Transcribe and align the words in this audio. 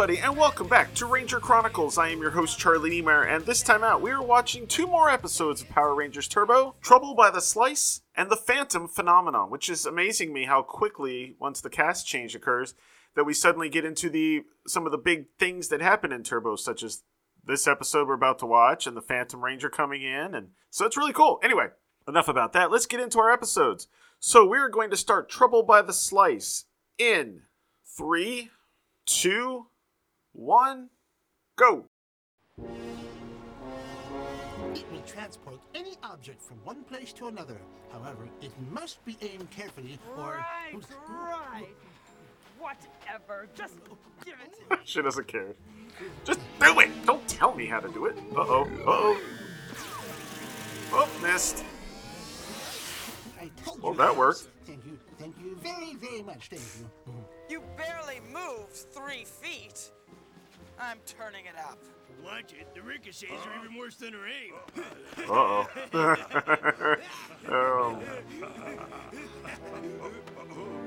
Everybody, 0.00 0.20
and 0.24 0.36
welcome 0.36 0.68
back 0.68 0.94
to 0.94 1.06
Ranger 1.06 1.40
Chronicles. 1.40 1.98
I 1.98 2.10
am 2.10 2.20
your 2.20 2.30
host, 2.30 2.56
Charlie 2.56 2.90
Niemeyer, 2.90 3.24
and 3.24 3.44
this 3.44 3.62
time 3.62 3.82
out, 3.82 4.00
we 4.00 4.12
are 4.12 4.22
watching 4.22 4.64
two 4.64 4.86
more 4.86 5.10
episodes 5.10 5.60
of 5.60 5.68
Power 5.70 5.92
Rangers 5.92 6.28
Turbo 6.28 6.76
Trouble 6.80 7.16
by 7.16 7.32
the 7.32 7.40
Slice 7.40 8.02
and 8.14 8.30
the 8.30 8.36
Phantom 8.36 8.86
Phenomenon, 8.86 9.50
which 9.50 9.68
is 9.68 9.84
amazing 9.84 10.32
me 10.32 10.44
how 10.44 10.62
quickly, 10.62 11.34
once 11.40 11.60
the 11.60 11.68
cast 11.68 12.06
change 12.06 12.36
occurs, 12.36 12.76
that 13.16 13.24
we 13.24 13.34
suddenly 13.34 13.68
get 13.68 13.84
into 13.84 14.08
the 14.08 14.44
some 14.68 14.86
of 14.86 14.92
the 14.92 14.98
big 14.98 15.30
things 15.36 15.66
that 15.66 15.80
happen 15.80 16.12
in 16.12 16.22
Turbo, 16.22 16.54
such 16.54 16.84
as 16.84 17.02
this 17.44 17.66
episode 17.66 18.06
we're 18.06 18.14
about 18.14 18.38
to 18.38 18.46
watch 18.46 18.86
and 18.86 18.96
the 18.96 19.02
Phantom 19.02 19.44
Ranger 19.44 19.68
coming 19.68 20.02
in. 20.02 20.32
And 20.32 20.50
so 20.70 20.86
it's 20.86 20.96
really 20.96 21.12
cool. 21.12 21.40
Anyway, 21.42 21.70
enough 22.06 22.28
about 22.28 22.52
that. 22.52 22.70
Let's 22.70 22.86
get 22.86 23.00
into 23.00 23.18
our 23.18 23.32
episodes. 23.32 23.88
So 24.20 24.46
we're 24.46 24.68
going 24.68 24.90
to 24.90 24.96
start 24.96 25.28
Trouble 25.28 25.64
by 25.64 25.82
the 25.82 25.92
Slice 25.92 26.66
in 26.98 27.42
three, 27.84 28.50
two, 29.04 29.66
one, 30.38 30.88
go. 31.56 31.84
It 34.74 34.84
will 34.92 35.00
transport 35.04 35.58
any 35.74 35.94
object 36.04 36.40
from 36.40 36.58
one 36.64 36.84
place 36.84 37.12
to 37.14 37.26
another. 37.26 37.56
However, 37.92 38.28
it 38.40 38.52
must 38.70 39.04
be 39.04 39.16
aimed 39.20 39.50
carefully 39.50 39.98
or. 40.16 40.44
Right, 40.72 40.74
right. 41.08 41.66
Whatever. 42.60 43.48
Just 43.54 43.74
give 44.24 44.34
it 44.44 44.54
to 44.54 44.76
me. 44.76 44.82
She 44.84 45.02
doesn't 45.02 45.26
care. 45.26 45.54
Just 46.24 46.40
do 46.60 46.78
it. 46.80 46.90
Don't 47.04 47.26
tell 47.26 47.54
me 47.54 47.66
how 47.66 47.80
to 47.80 47.88
do 47.88 48.06
it. 48.06 48.16
Uh 48.36 48.40
oh. 48.40 48.62
Uh 48.62 48.84
oh. 48.86 49.20
Oh, 50.92 51.08
missed. 51.22 51.64
I 53.40 53.50
told 53.64 53.82
Well, 53.82 53.92
you 53.92 53.98
that 53.98 54.16
worked. 54.16 54.48
Thank 54.64 54.84
you. 54.86 54.98
Thank 55.18 55.34
you 55.42 55.56
very, 55.62 55.94
very 55.94 56.22
much. 56.22 56.48
Thank 56.48 56.62
you. 56.78 57.12
You 57.48 57.62
barely 57.76 58.20
moved 58.32 58.72
three 58.72 59.24
feet. 59.24 59.90
I'm 60.80 60.98
turning 61.06 61.46
it 61.46 61.58
up. 61.58 61.78
Watch 62.24 62.52
it. 62.52 62.74
The 62.74 62.82
ricochets 62.82 63.32
are 63.46 63.64
even 63.64 63.76
worse 63.78 63.96
than 63.96 64.12
her 64.12 64.26
aim. 64.26 64.54
Uh 65.18 65.32
oh. 65.32 65.66
oh. 67.48 68.00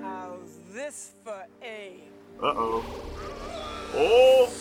How's 0.02 0.59
this 0.73 1.14
for 1.23 1.45
aim? 1.61 2.02
Uh 2.42 2.53
oh. 2.56 2.83
Oh. 3.94 4.53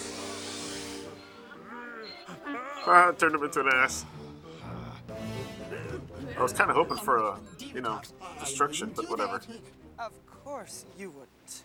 Ah, 2.87 3.13
turned 3.13 3.35
him 3.35 3.45
into 3.45 3.61
an 3.61 3.69
ass. 3.75 4.05
I 6.39 6.43
was 6.43 6.53
kind 6.53 6.71
of 6.71 6.77
hoping 6.77 6.97
for 6.97 7.19
a, 7.19 7.39
you 7.59 7.81
know, 7.81 8.01
destruction, 8.41 8.93
but 8.95 9.09
whatever. 9.09 9.41
Of 9.99 10.13
course 10.27 10.85
you 10.99 11.11
wouldn't. 11.11 11.63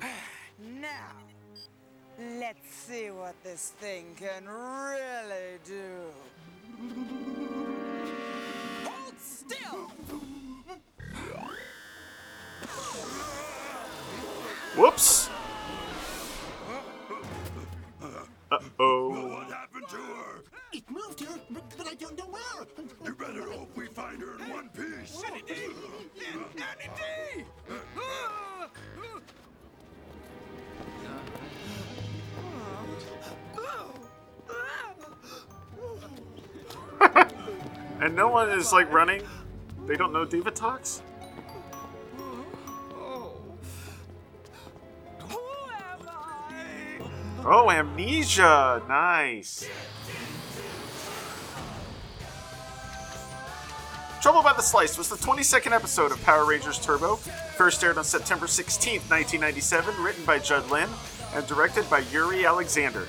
now, 0.80 1.12
let's 2.18 2.74
see 2.74 3.10
what 3.10 3.34
this 3.42 3.72
thing 3.80 4.14
can 4.16 4.46
really 4.46 5.58
do. 5.64 6.10
Hold 8.84 9.18
still! 9.18 9.90
Whoops. 14.76 15.28
Uh 18.50 18.58
oh. 18.78 19.28
What 19.28 19.50
happened 19.50 19.88
to 19.88 19.96
her? 19.96 20.42
It 20.72 20.90
moved 20.90 21.20
her, 21.20 21.38
but, 21.50 21.62
but 21.76 21.86
I 21.86 21.94
don't 21.94 22.18
know 22.18 22.26
where. 22.26 22.66
You 23.04 23.14
better 23.14 23.50
hope 23.50 23.76
we 23.76 23.86
find 23.86 24.20
her 24.20 24.38
in 24.38 24.50
one 24.50 24.68
piece. 24.70 25.22
And 38.00 38.16
no 38.16 38.26
one 38.28 38.50
is 38.50 38.72
like 38.72 38.92
running. 38.92 39.22
They 39.86 39.96
don't 39.96 40.12
know 40.12 40.26
Divatox? 40.26 41.02
Oh, 47.44 47.70
amnesia! 47.70 48.82
Nice. 48.88 49.68
Trouble 54.22 54.40
by 54.40 54.52
the 54.52 54.62
Slice 54.62 54.96
was 54.96 55.08
the 55.08 55.16
22nd 55.16 55.72
episode 55.72 56.12
of 56.12 56.22
Power 56.22 56.44
Rangers 56.44 56.78
Turbo, 56.78 57.16
first 57.16 57.82
aired 57.82 57.98
on 57.98 58.04
September 58.04 58.46
16, 58.46 59.00
1997, 59.08 60.00
written 60.00 60.24
by 60.24 60.38
Judd 60.38 60.70
Lynn 60.70 60.88
and 61.34 61.44
directed 61.48 61.90
by 61.90 61.98
Yuri 62.12 62.46
Alexander. 62.46 63.08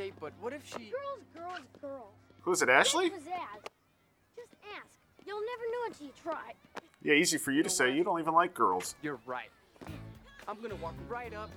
Date, 0.00 0.14
but 0.18 0.32
what 0.40 0.52
if 0.54 0.66
she. 0.66 0.90
Girls, 0.90 1.20
girls, 1.34 1.66
girls. 1.82 2.14
Who's 2.42 2.62
it, 2.62 2.70
Ashley? 2.70 3.10
Just 3.10 3.26
ask. 3.28 4.88
You'll 5.26 5.40
never 5.40 5.64
know 5.72 5.86
until 5.86 6.06
you 6.06 6.12
try. 6.22 6.54
Yeah, 7.02 7.14
easy 7.14 7.36
for 7.36 7.50
you 7.50 7.62
to 7.62 7.68
say. 7.68 7.94
You 7.94 8.02
don't 8.02 8.18
even 8.18 8.32
like 8.32 8.54
girls. 8.54 8.94
You're 9.02 9.18
right. 9.26 9.50
I'm 10.48 10.60
gonna 10.62 10.76
walk 10.76 10.94
right 11.08 11.34
up, 11.34 11.50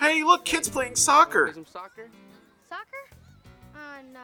Hey, 0.00 0.24
look, 0.24 0.44
kids 0.44 0.68
playing 0.68 0.92
play 0.92 1.00
soccer. 1.00 1.52
some 1.54 1.66
soccer. 1.66 2.08
Soccer? 2.68 3.04
Uh, 3.74 4.02
nah. 4.12 4.20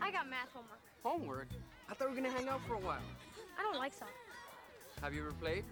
I 0.00 0.12
got 0.12 0.28
math 0.28 0.50
homework. 0.52 0.78
Homework? 1.02 1.48
I 1.90 1.94
thought 1.94 2.10
we 2.10 2.14
were 2.14 2.20
gonna 2.22 2.32
hang 2.32 2.48
out 2.48 2.60
for 2.68 2.74
a 2.74 2.78
while. 2.78 3.02
I 3.58 3.62
don't 3.62 3.78
like 3.78 3.92
soccer. 3.94 4.12
Have 5.02 5.14
you 5.14 5.22
ever 5.22 5.32
played? 5.32 5.64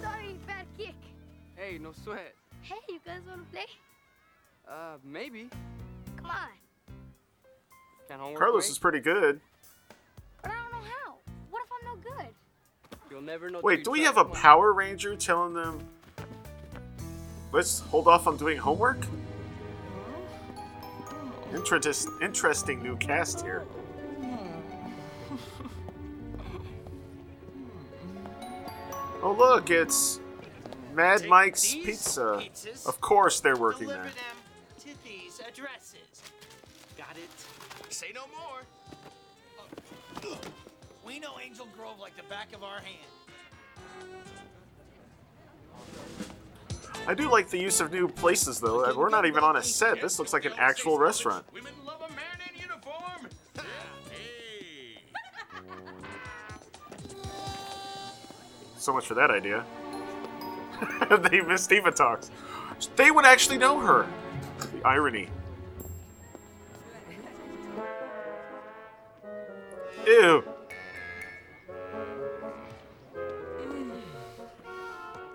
Sorry, 0.00 0.36
bad 0.46 0.66
kick. 0.76 0.94
Hey, 1.58 1.76
no 1.78 1.90
sweat. 2.04 2.34
Hey, 2.62 2.76
you 2.88 3.00
guys 3.04 3.20
wanna 3.28 3.42
play? 3.50 3.66
Uh, 4.68 4.96
maybe. 5.04 5.50
Come 6.16 6.26
on. 6.26 6.48
Can 8.08 8.20
homework 8.20 8.38
Carlos 8.38 8.64
wait? 8.64 8.70
is 8.70 8.78
pretty 8.78 9.00
good. 9.00 9.40
But 10.40 10.52
I 10.52 10.54
don't 10.54 10.70
know 10.70 10.88
how. 10.88 11.14
What 11.50 11.64
if 11.64 11.70
I'm 11.72 11.96
no 11.96 12.00
good? 12.00 12.28
You'll 13.10 13.22
never 13.22 13.50
know. 13.50 13.60
Wait, 13.60 13.82
do 13.82 13.90
we 13.90 14.02
have 14.02 14.18
a 14.18 14.24
Power 14.24 14.72
Ranger 14.72 15.16
telling 15.16 15.52
them, 15.52 15.80
let's 17.50 17.80
hold 17.80 18.06
off 18.06 18.28
on 18.28 18.36
doing 18.36 18.56
homework? 18.56 18.98
Interest, 21.52 22.08
interesting 22.22 22.82
new 22.82 22.96
cast 22.96 23.40
here. 23.40 23.64
Oh, 29.20 29.32
look, 29.32 29.68
it's 29.68 30.20
Mad 30.98 31.20
Take 31.20 31.28
Mike's 31.28 31.74
Pizza. 31.74 32.40
pizzas, 32.42 32.84
Of 32.84 33.00
course, 33.00 33.38
they're 33.38 33.56
working 33.56 33.86
Deliver 33.86 34.02
there. 34.02 34.12
them 34.12 34.36
to 34.80 35.04
these 35.04 35.40
addresses. 35.46 36.22
Got 36.96 37.16
it? 37.16 37.92
Say 37.94 38.08
no 38.12 38.22
more. 38.36 38.62
Oh. 40.24 40.38
We 41.06 41.20
know 41.20 41.34
Angel 41.40 41.68
Grove 41.76 42.00
like 42.00 42.16
the 42.16 42.24
back 42.24 42.52
of 42.52 42.64
our 42.64 42.80
hand. 42.80 43.12
I 47.06 47.14
do 47.14 47.30
like 47.30 47.48
the 47.48 47.58
use 47.58 47.80
of 47.80 47.92
new 47.92 48.08
places, 48.08 48.58
though. 48.58 48.92
We're 48.96 49.08
not 49.08 49.24
even 49.24 49.44
on 49.44 49.54
a 49.54 49.62
set. 49.62 50.00
This 50.00 50.18
looks 50.18 50.32
like 50.32 50.46
an 50.46 50.52
actual 50.58 50.98
restaurant. 50.98 51.44
Women 51.54 51.74
love 51.86 52.00
a 52.00 52.12
man 52.12 52.40
in 52.52 52.60
uniform. 52.60 53.28
So 58.76 58.92
much 58.92 59.06
for 59.06 59.14
that 59.14 59.30
idea. 59.30 59.64
they 61.30 61.40
missed 61.40 61.70
Eva 61.72 61.90
Talks. 61.90 62.30
They 62.96 63.10
would 63.10 63.24
actually 63.24 63.58
know 63.58 63.80
her. 63.80 64.06
The 64.72 64.86
irony. 64.86 65.28
Ew. 70.06 70.44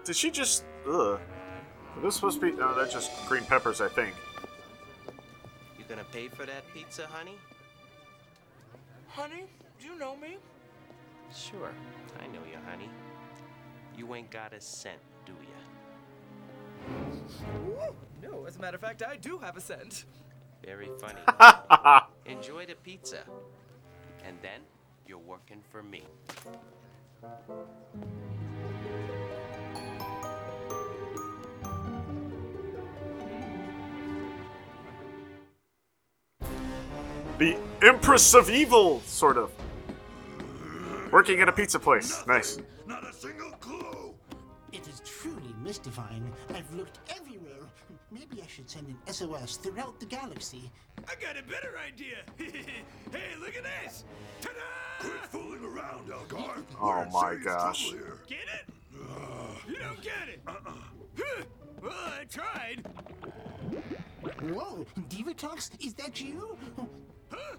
Did 0.03 0.15
she 0.15 0.31
just? 0.31 0.65
Ugh. 0.87 1.19
Are 1.95 2.01
those 2.01 2.15
supposed 2.15 2.39
to 2.41 2.51
be? 2.51 2.53
Oh, 2.53 2.71
no, 2.71 2.75
that's 2.75 2.91
just 2.91 3.11
green 3.27 3.45
peppers, 3.45 3.81
I 3.81 3.87
think. 3.87 4.13
You 5.77 5.85
gonna 5.87 6.03
pay 6.11 6.27
for 6.27 6.45
that 6.45 6.63
pizza, 6.73 7.07
honey? 7.07 7.37
Honey, 9.07 9.43
do 9.79 9.87
you 9.87 9.97
know 9.97 10.15
me? 10.15 10.37
Sure, 11.33 11.71
I 12.19 12.27
know 12.27 12.39
you, 12.49 12.57
honey. 12.67 12.89
You 13.95 14.13
ain't 14.15 14.31
got 14.31 14.53
a 14.53 14.59
cent, 14.59 14.99
do 15.25 15.33
ya? 15.41 15.59
No, 18.21 18.45
as 18.45 18.57
a 18.57 18.59
matter 18.59 18.75
of 18.75 18.81
fact, 18.81 19.01
I 19.03 19.17
do 19.17 19.39
have 19.39 19.57
a 19.57 19.61
cent. 19.61 20.05
Very 20.65 20.89
funny. 20.99 21.19
Enjoy 22.25 22.65
the 22.65 22.75
pizza. 22.75 23.23
And 24.25 24.37
then 24.41 24.61
you're 25.05 25.17
working 25.17 25.61
for 25.69 25.83
me. 25.83 26.03
The 37.39 37.57
Empress 37.81 38.33
of 38.33 38.49
Evil, 38.49 39.01
sort 39.01 39.37
of. 39.37 39.51
Working 41.11 41.41
at 41.41 41.49
a 41.49 41.51
pizza 41.51 41.79
place. 41.79 42.23
Nice. 42.25 42.57
Not 42.87 43.03
a 43.07 43.13
single 43.13 43.51
clue. 43.59 44.02
It 45.63 45.69
is 45.69 45.79
truly 45.79 45.93
mystifying. 45.93 46.33
I've 46.53 46.73
looked 46.75 46.99
everywhere. 47.09 47.67
Maybe 48.11 48.41
I 48.41 48.47
should 48.47 48.69
send 48.69 48.87
an 48.87 48.97
SOS 49.11 49.57
throughout 49.57 49.99
the 49.99 50.05
galaxy. 50.05 50.71
I 51.07 51.15
got 51.15 51.37
a 51.37 51.43
better 51.43 51.75
idea. 51.85 52.17
hey, 52.37 53.35
look 53.39 53.55
at 53.55 53.63
this. 53.63 54.03
Ta-da! 54.41 55.07
Quit 55.07 55.25
fooling 55.27 55.63
around, 55.63 56.09
Elgar. 56.11 56.63
Oh 56.81 57.05
my 57.11 57.35
gosh. 57.35 57.91
Get 58.27 58.39
it? 58.39 58.73
you 59.67 59.75
don't 59.75 60.01
get 60.01 60.29
it. 60.29 60.41
Uh-uh. 60.47 60.71
well, 61.81 61.91
I 61.93 62.25
tried. 62.25 62.85
Whoa, 64.41 64.85
Divatox, 65.09 65.71
is 65.85 65.93
that 65.95 66.21
you? 66.21 66.57
Huh? 67.29 67.55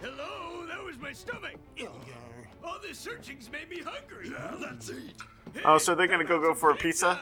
Hello, 0.00 0.66
that 0.66 0.82
was 0.84 0.98
my 0.98 1.12
stomach. 1.12 1.56
Elgar. 1.78 2.48
All 2.62 2.78
this 2.82 2.98
searching's 2.98 3.50
made 3.50 3.70
me 3.70 3.80
hungry. 3.80 4.30
Yeah, 4.30 4.54
let's 4.60 4.90
eat. 4.90 5.14
Oh, 5.62 5.78
so 5.78 5.94
they're 5.94 6.06
gonna 6.06 6.24
go 6.24 6.40
go 6.40 6.54
for 6.54 6.70
a 6.70 6.74
pizza? 6.74 7.18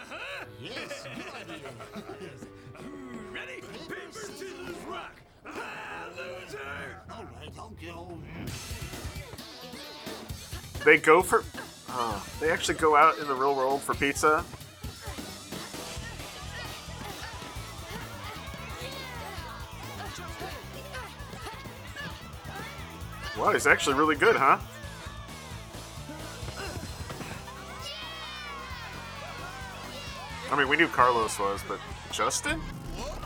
Yes, 0.60 1.04
good 1.14 1.24
idea. 1.34 1.68
Ooh, 2.80 3.32
Ready? 3.32 3.60
Paper, 3.88 4.12
scissors, 4.12 4.76
rock. 4.88 5.20
Ah, 5.46 6.06
loser. 6.16 6.58
All 7.10 7.24
right, 7.24 7.52
I'll 7.58 7.70
go. 7.70 8.18
They 10.84 10.98
go 10.98 11.22
for. 11.22 11.44
Oh, 11.90 12.26
they 12.40 12.50
actually 12.50 12.78
go 12.78 12.96
out 12.96 13.18
in 13.18 13.28
the 13.28 13.34
real 13.34 13.54
world 13.54 13.82
for 13.82 13.94
pizza. 13.94 14.44
Wow, 23.38 23.52
he's 23.52 23.66
actually 23.66 23.96
really 23.96 24.16
good, 24.16 24.36
huh? 24.36 24.58
I 30.52 30.54
mean, 30.54 30.68
we 30.68 30.76
knew 30.76 30.86
Carlos 30.86 31.38
was, 31.38 31.62
but 31.66 31.80
Justin? 32.12 32.60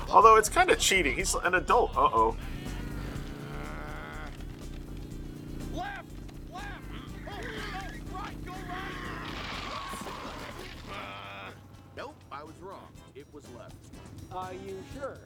Although 0.08 0.36
it's 0.36 0.48
kind 0.48 0.70
of 0.70 0.78
cheating. 0.78 1.16
He's 1.16 1.34
an 1.34 1.56
adult. 1.56 1.90
Uh 1.96 2.02
oh. 2.02 2.36
Left, 5.74 6.04
left. 6.52 6.68
Oh, 7.28 7.32
no, 7.32 7.32
right, 8.16 8.46
go 8.46 8.52
right. 8.52 8.72
Nope, 11.96 12.14
I 12.30 12.44
was 12.44 12.54
wrong. 12.62 12.86
It 13.16 13.26
was 13.32 13.44
left. 13.58 13.74
Are 14.30 14.52
you 14.52 14.80
sure? 14.94 15.18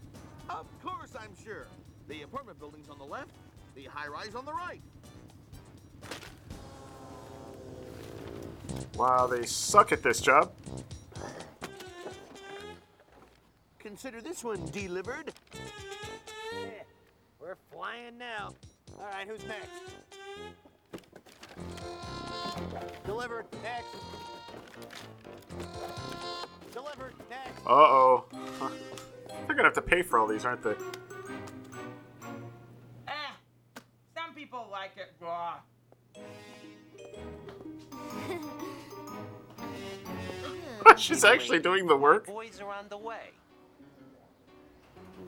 Of 0.49 0.65
course 0.83 1.11
I'm 1.21 1.37
sure. 1.45 1.67
The 2.09 2.23
apartment 2.23 2.59
building's 2.59 2.89
on 2.89 2.97
the 2.97 3.05
left, 3.05 3.33
the 3.75 3.85
high 3.85 4.09
rise 4.09 4.35
on 4.35 4.47
the 4.47 4.55
right. 4.55 4.81
Wow, 8.95 9.27
they 9.27 9.45
suck 9.45 9.93
at 9.93 10.03
this 10.03 10.23
job. 10.23 10.51
Consider 13.91 14.21
this 14.21 14.45
one 14.45 14.65
delivered. 14.67 15.33
We're 17.41 17.57
flying 17.73 18.17
now. 18.19 18.55
All 18.97 19.07
right, 19.07 19.27
who's 19.27 19.43
next? 19.49 19.69
Delivered. 23.05 23.47
Next. 23.65 23.89
Delivered. 26.73 27.15
Next. 27.29 27.67
Uh 27.67 27.71
oh. 27.71 28.27
They're 29.49 29.57
gonna 29.57 29.65
have 29.65 29.75
to 29.75 29.83
pay 29.83 30.03
for 30.03 30.21
all 30.21 30.29
these, 30.29 30.45
aren't 30.45 30.63
they? 30.63 30.77
Eh, 33.09 33.13
some 34.15 34.33
people 34.37 34.69
like 34.71 34.93
it 34.97 35.13
raw. 35.19 35.55
She's 40.97 41.25
actually 41.25 41.59
doing 41.59 41.89
the 41.89 41.97
work. 41.97 42.29
Boys 42.29 42.61
are 42.61 42.73
on 42.73 42.89
the 42.89 42.97
way. 42.97 43.31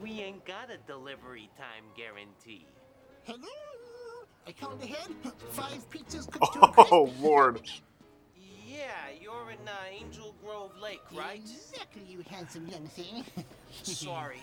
We 0.02 0.20
ain't 0.20 0.44
got 0.44 0.68
a 0.68 0.78
delivery 0.78 1.48
time 1.56 1.84
guarantee. 1.96 2.66
Hello? 3.22 3.48
I 4.48 4.50
count 4.50 4.82
ahead. 4.82 5.08
Five 5.50 5.88
pizzas 5.90 6.28
cooked 6.28 6.54
to 6.54 6.60
a. 6.60 6.72
Oh 6.90 7.12
lord. 7.20 7.60
Yeah, 8.36 8.88
you're 9.20 9.52
in 9.52 9.68
uh, 9.68 9.70
Angel 9.92 10.34
Grove 10.44 10.72
Lake, 10.82 11.02
right? 11.14 11.38
Exactly, 11.38 12.02
you 12.08 12.24
handsome 12.28 12.66
young 12.66 12.86
thing. 12.88 13.24
Sorry. 13.82 14.42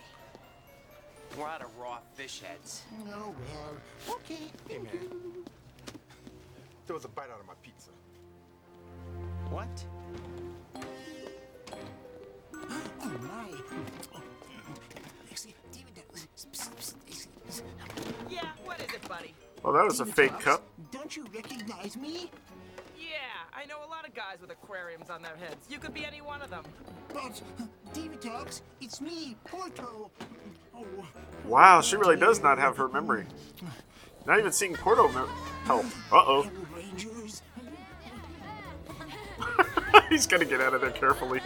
We're 1.38 1.46
out 1.46 1.60
of 1.60 1.76
raw 1.78 1.98
fish 2.14 2.40
heads. 2.40 2.82
Oh, 3.12 3.34
well. 3.52 4.16
Okay. 4.16 4.50
Hey, 4.66 4.78
man. 4.78 5.44
There 6.86 6.94
was 6.94 7.04
a 7.04 7.08
bite 7.08 7.30
out 7.30 7.38
of 7.38 7.46
my 7.46 7.54
pizza. 7.62 7.90
What? 9.50 9.84
Oh, 13.02 13.18
my. 13.22 14.09
Yeah, 18.28 18.46
what 18.64 18.80
is 18.80 18.92
it, 18.94 19.06
buddy? 19.08 19.34
Well, 19.62 19.72
that 19.74 19.84
was 19.84 20.00
a 20.00 20.06
fake 20.06 20.32
Divatox, 20.32 20.40
cup. 20.40 20.62
Don't 20.90 21.16
you 21.16 21.24
recognize 21.34 21.96
me? 21.96 22.30
Yeah, 22.98 23.16
I 23.54 23.66
know 23.66 23.78
a 23.86 23.88
lot 23.90 24.06
of 24.06 24.14
guys 24.14 24.38
with 24.40 24.50
aquariums 24.50 25.10
on 25.10 25.22
their 25.22 25.36
heads. 25.36 25.66
You 25.68 25.78
could 25.78 25.92
be 25.94 26.04
any 26.04 26.20
one 26.20 26.40
of 26.42 26.50
them. 26.50 26.62
But, 27.12 27.42
Divatox, 27.92 28.62
it's 28.80 29.00
me, 29.00 29.36
Porto. 29.44 30.10
Oh, 30.76 30.86
Wow, 31.44 31.80
she 31.80 31.96
really 31.96 32.16
does 32.16 32.40
not 32.42 32.58
have 32.58 32.76
her 32.76 32.88
memory. 32.88 33.26
Not 34.26 34.38
even 34.38 34.52
seeing 34.52 34.74
Porto 34.74 35.08
me- 35.08 35.28
help. 35.64 35.84
Uh 36.12 36.22
oh. 36.26 36.42
Hello, 36.42 36.50
Rangers. 36.76 37.42
He's 40.08 40.26
gonna 40.26 40.44
get 40.44 40.60
out 40.60 40.74
of 40.74 40.80
there 40.80 40.90
carefully. 40.90 41.40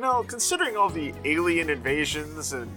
Know, 0.00 0.22
considering 0.22 0.76
all 0.76 0.88
the 0.88 1.12
alien 1.24 1.70
invasions 1.70 2.52
and 2.52 2.70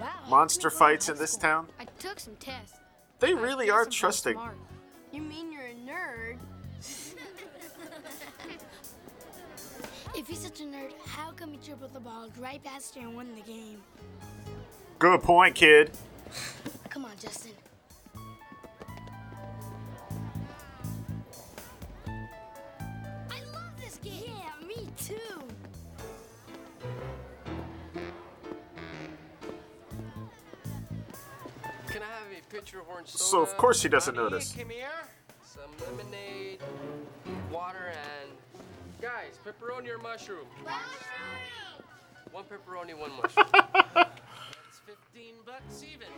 Wow. 0.00 0.08
monster 0.28 0.70
fights 0.70 1.08
in 1.08 1.16
this 1.16 1.36
town, 1.36 1.68
I 1.80 1.84
took 1.98 2.20
some 2.20 2.36
tests. 2.36 2.76
they 3.20 3.34
really 3.34 3.70
are 3.70 3.86
trusting. 3.86 4.38
You 5.12 5.22
mean 5.22 5.52
you're 5.52 5.62
a 5.66 5.74
nerd? 5.74 6.38
if 10.16 10.26
he's 10.26 10.40
such 10.40 10.60
a 10.60 10.64
nerd, 10.64 10.92
how 11.06 11.30
come 11.32 11.52
he 11.52 11.58
dribbled 11.58 11.92
the 11.94 12.00
ball 12.00 12.28
right 12.38 12.62
past 12.62 12.96
you 12.96 13.02
and 13.02 13.14
won 13.16 13.34
the 13.34 13.40
game? 13.42 13.80
Good 14.98 15.22
point, 15.22 15.54
kid. 15.54 15.90
Come 16.90 17.04
on, 17.04 17.12
Justin. 17.20 17.52
I 22.06 23.40
love 23.52 23.80
this 23.80 23.96
game. 23.98 24.24
Yeah, 24.26 24.66
me 24.66 24.88
too. 24.98 25.14
Pitcher 32.54 32.80
of 32.80 32.88
orange 32.88 33.08
soda? 33.08 33.24
So, 33.24 33.42
of 33.42 33.56
course 33.56 33.82
he 33.82 33.88
doesn't 33.88 34.14
honey, 34.14 34.30
notice. 34.30 34.52
Come 34.52 34.70
here. 34.70 34.88
Some 35.44 35.70
lemonade, 35.86 36.60
water, 37.52 37.92
and 37.92 38.30
guys, 39.00 39.38
pepperoni 39.44 39.88
or 39.88 39.98
mushroom? 39.98 40.46
One 42.30 42.44
pepperoni, 42.44 42.96
one 42.98 43.10
mushroom. 43.20 43.46
That's 43.94 44.80
15 44.86 45.34
bucks 45.44 45.84
even. 45.84 46.08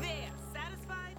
There, 0.00 0.30
satisfied? 0.52 1.16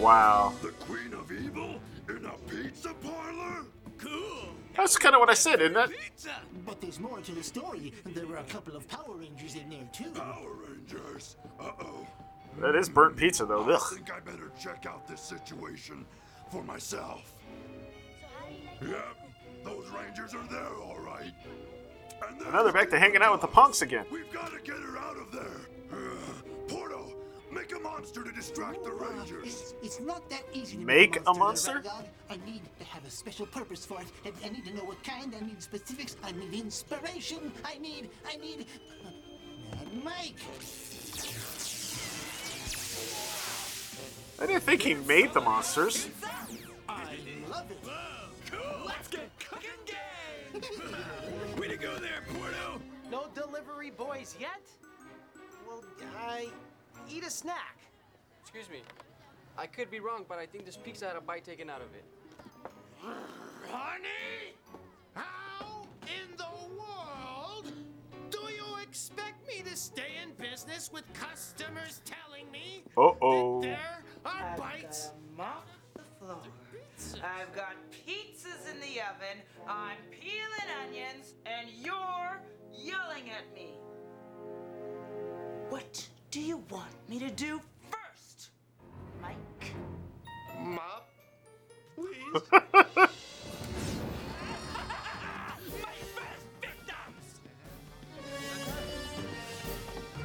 Wow. 0.00 0.52
The 0.62 0.68
Queen 0.68 1.12
of 1.14 1.32
Evil 1.32 1.80
in 2.08 2.24
a 2.24 2.32
pizza 2.48 2.92
parlor? 2.94 3.64
Cool. 3.98 4.48
That's 4.76 4.96
kind 4.98 5.14
of 5.14 5.20
what 5.20 5.30
I 5.30 5.34
said, 5.34 5.60
isn't 5.62 5.76
it? 5.76 5.90
But 6.66 6.80
there's 6.80 6.98
more 6.98 7.20
to 7.20 7.32
the 7.32 7.42
story. 7.42 7.92
There 8.06 8.26
were 8.26 8.38
a 8.38 8.44
couple 8.44 8.74
of 8.76 8.88
Power 8.88 9.14
Rangers 9.16 9.54
in 9.54 9.70
there 9.70 9.88
too. 9.92 10.10
Power 10.10 10.50
Rangers. 10.68 11.36
Uh-oh. 11.60 12.06
That 12.60 12.74
is 12.74 12.88
burnt 12.88 13.16
pizza, 13.16 13.44
though. 13.44 13.64
I 13.64 13.74
Ugh. 13.74 13.82
think 13.94 14.12
I 14.12 14.20
better 14.20 14.50
check 14.60 14.86
out 14.88 15.06
this 15.08 15.20
situation 15.20 16.04
for 16.50 16.62
myself. 16.62 17.32
Yep, 18.80 19.16
those 19.64 19.86
Rangers 19.90 20.34
are 20.34 20.46
there, 20.50 20.74
all 20.82 20.98
right. 20.98 21.32
And 22.28 22.40
Now 22.52 22.62
they're 22.62 22.72
back 22.72 22.90
to 22.90 22.98
hanging 22.98 23.22
out 23.22 23.32
with 23.32 23.40
the 23.40 23.46
punks 23.48 23.82
again. 23.82 24.04
We've 24.10 24.30
got 24.32 24.52
to 24.52 24.58
get 24.62 24.76
her 24.76 24.98
out 24.98 25.16
of 25.16 25.30
there. 25.32 25.60
Uh, 27.54 27.60
Porto, 27.60 27.74
make 27.74 27.74
a 27.74 27.78
monster 27.80 28.24
to 28.24 28.32
distract 28.32 28.84
the 28.84 28.92
Rangers. 28.92 29.44
It's, 29.44 29.74
it's 29.82 30.00
not 30.00 30.28
that 30.30 30.42
easy 30.52 30.76
to 30.76 30.82
Make 30.82 31.16
a 31.16 31.24
there, 31.24 31.34
monster? 31.34 31.82
I 32.30 32.36
need 32.46 32.62
to 32.78 32.84
have 32.84 33.04
a 33.04 33.10
special 33.10 33.46
purpose 33.46 33.84
for 33.84 34.00
it. 34.00 34.06
And 34.24 34.34
I 34.44 34.48
need 34.48 34.64
to 34.66 34.74
know 34.74 34.84
what 34.84 35.02
kind. 35.04 35.34
I 35.34 35.44
need 35.44 35.62
specifics. 35.62 36.16
I 36.22 36.32
need 36.32 36.54
inspiration. 36.54 37.52
I 37.64 37.78
need. 37.78 38.10
I 38.26 38.36
need. 38.36 38.66
Mad 39.70 40.04
Mike. 40.04 40.36
I 44.40 44.46
didn't 44.46 44.62
think 44.62 44.82
he 44.82 44.94
made 44.94 45.32
the 45.32 45.40
monsters. 45.40 46.08
I 46.88 47.16
love 47.50 47.70
it. 47.70 47.78
Cool, 48.50 48.86
let's 48.86 49.08
get 49.08 49.30
cooking 49.38 49.70
game. 49.86 51.60
Way 51.60 51.68
to 51.68 51.76
go 51.76 51.94
there, 51.96 52.22
Porto. 52.34 52.80
No 53.10 53.26
delivery 53.34 53.90
boys 53.90 54.36
yet? 54.40 54.60
Well, 55.66 55.82
I 56.18 56.48
eat 57.10 57.24
a 57.24 57.30
snack. 57.30 57.78
Excuse 58.42 58.68
me. 58.70 58.82
I 59.56 59.66
could 59.66 59.90
be 59.90 60.00
wrong, 60.00 60.24
but 60.28 60.38
I 60.38 60.46
think 60.46 60.64
this 60.66 60.76
pizza 60.76 61.06
had 61.06 61.16
a 61.16 61.20
bite 61.20 61.44
taken 61.44 61.70
out 61.70 61.80
of 61.80 61.88
it. 61.94 62.04
Honey? 63.70 64.54
How 65.14 65.82
in 66.02 66.36
the 66.36 66.44
world 66.76 67.72
do 68.30 68.38
you 68.52 68.82
expect 68.82 69.46
me 69.46 69.62
to 69.68 69.76
stay 69.76 70.12
in 70.22 70.30
business 70.42 70.90
with 70.92 71.04
customers 71.14 72.00
telling 72.04 72.50
me 72.50 72.82
Uh 72.96 73.10
oh. 73.22 73.60
there 73.62 74.02
are 74.24 74.56
bites? 74.56 75.10
Mop 75.36 75.66
the 75.94 76.02
floor. 76.18 76.38
I've 77.22 77.54
got 77.54 77.74
pizzas 77.90 78.70
in 78.72 78.80
the 78.80 79.00
oven, 79.00 79.42
I'm 79.68 79.96
peeling 80.10 80.70
onions, 80.86 81.34
and 81.44 81.68
you're 81.82 82.40
yelling 82.72 83.30
at 83.30 83.52
me. 83.54 83.72
What 85.70 86.08
do 86.34 86.40
you 86.40 86.60
want 86.68 86.90
me 87.08 87.20
to 87.20 87.30
do 87.30 87.60
first, 87.92 88.50
Mike? 89.22 89.72
Mop, 90.60 91.08
please. 91.94 92.42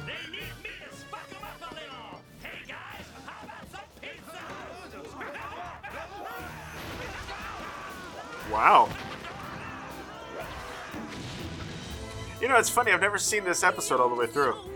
They 0.04 0.16
need 0.32 0.54
me 0.64 0.70
to 0.82 0.96
spark 0.96 1.28
'em 1.30 1.44
up 1.44 1.70
a 1.70 1.74
little. 1.74 2.20
Hey 2.42 2.58
guys, 2.66 3.06
how 3.24 3.44
about 3.44 3.70
some 3.70 3.88
pizza? 4.00 4.38
Wow. 8.50 8.88
You 12.40 12.48
know, 12.48 12.56
it's 12.56 12.68
funny. 12.68 12.90
I've 12.90 13.00
never 13.00 13.18
seen 13.18 13.44
this 13.44 13.62
episode 13.62 14.00
all 14.00 14.08
the 14.08 14.16
way 14.16 14.26
through. 14.26 14.69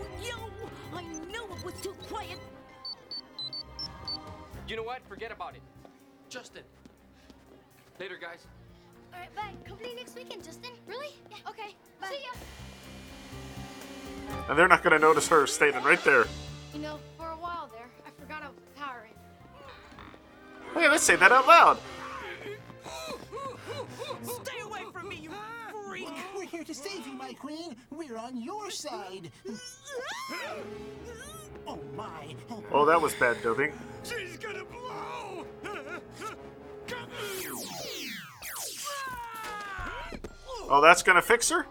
Not 15.29 15.35
going 15.35 15.47
to 15.47 15.51
notice 15.51 15.61
her 15.61 15.67
standing 15.67 15.83
right 15.83 16.03
there. 16.03 16.25
You 16.73 16.81
know, 16.81 16.99
for 17.17 17.29
a 17.29 17.35
while 17.35 17.69
there, 17.71 17.89
I 18.05 18.09
forgot 18.19 18.43
I 18.43 18.47
was 18.49 18.57
a 18.57 18.79
Power 18.79 19.03
Ranger. 19.03 20.79
Hey, 20.79 20.89
let's 20.89 21.03
say 21.03 21.15
that 21.15 21.31
out 21.31 21.47
loud. 21.47 21.77
Stay 24.23 24.59
away 24.63 24.83
from 24.91 25.09
me, 25.09 25.15
you 25.17 25.31
freak! 25.87 26.09
We're 26.35 26.45
here 26.45 26.63
to 26.63 26.73
save 26.73 27.05
you, 27.07 27.13
my 27.13 27.33
queen. 27.33 27.75
We're 27.91 28.17
on 28.17 28.41
your 28.41 28.71
side. 28.71 29.31
Oh 31.67 31.79
my. 31.95 32.35
Oh, 32.71 32.85
that 32.85 33.01
was 33.01 33.13
bad 33.15 33.41
dubbing. 33.43 33.73
She's 34.03 34.37
gonna 34.37 34.65
blow. 34.65 35.45
Oh, 40.67 40.81
that's 40.81 41.03
going 41.03 41.15
to 41.15 41.21
fix 41.21 41.49
her? 41.51 41.67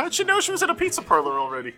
With 0.00 0.04
How 0.04 0.08
did 0.08 0.14
she 0.14 0.24
know 0.24 0.40
she 0.40 0.50
was 0.50 0.62
in 0.62 0.70
a 0.70 0.74
pizza 0.74 1.02
parlor 1.02 1.38
already? 1.38 1.74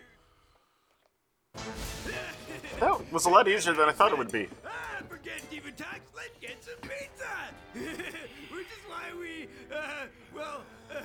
That 2.79 3.12
was 3.12 3.26
a 3.26 3.29
lot 3.29 3.49
easier 3.49 3.73
than 3.73 3.88
I 3.88 3.93
thought 3.93 4.12
it 4.12 4.19
would 4.19 4.31
be. 4.31 4.47
Ah, 4.64 5.02
forget 5.09 5.43
Divatox. 5.50 5.99
Let's 6.14 6.38
get 6.41 6.62
some 6.62 6.76
pizza. 6.83 7.26
Which 8.55 8.67
is 8.67 8.83
why 8.87 9.02
we, 9.19 9.49
uh, 9.75 10.07
well, 10.33 10.62
uh, 10.93 11.02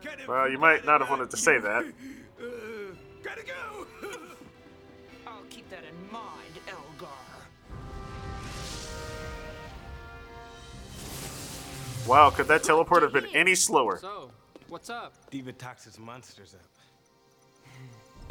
kind 0.00 0.20
of. 0.20 0.28
Well, 0.28 0.48
you 0.48 0.58
might 0.58 0.84
not 0.84 1.00
have 1.00 1.10
wanted 1.10 1.30
to 1.30 1.36
say 1.36 1.58
that. 1.58 1.92
Uh, 2.40 2.94
gotta 3.22 3.42
go. 3.42 3.86
I'll 5.26 5.42
keep 5.50 5.68
that 5.68 5.80
in 5.84 6.10
mind, 6.10 6.54
Elgar. 6.66 7.06
Wow, 12.08 12.30
could 12.30 12.48
that 12.48 12.62
teleport 12.62 13.02
have 13.02 13.12
been 13.12 13.26
any 13.34 13.54
slower? 13.54 13.98
So, 13.98 14.30
what's 14.70 14.88
up? 14.88 15.14
Divatox's 15.30 15.98
monsters 15.98 16.54
up. 16.54 16.60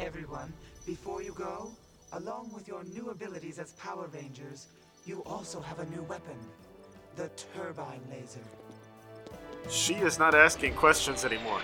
Everyone, 0.00 0.50
before 0.86 1.22
you 1.22 1.32
go, 1.34 1.70
along 2.14 2.50
with 2.54 2.66
your 2.66 2.82
new 2.84 3.10
abilities 3.10 3.58
as 3.58 3.72
Power 3.74 4.08
Rangers, 4.12 4.68
you 5.04 5.22
also 5.24 5.60
have 5.60 5.78
a 5.80 5.86
new 5.86 6.02
weapon 6.04 6.36
the 7.16 7.28
turbine 7.54 8.00
laser. 8.10 8.40
She 9.68 9.94
is 9.94 10.18
not 10.18 10.34
asking 10.34 10.74
questions 10.74 11.24
anymore. 11.24 11.60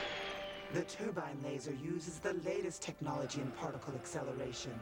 The 0.74 0.82
turbine 0.82 1.38
laser 1.42 1.72
uses 1.72 2.18
the 2.18 2.34
latest 2.44 2.82
technology 2.82 3.40
in 3.40 3.50
particle 3.52 3.94
acceleration. 3.94 4.72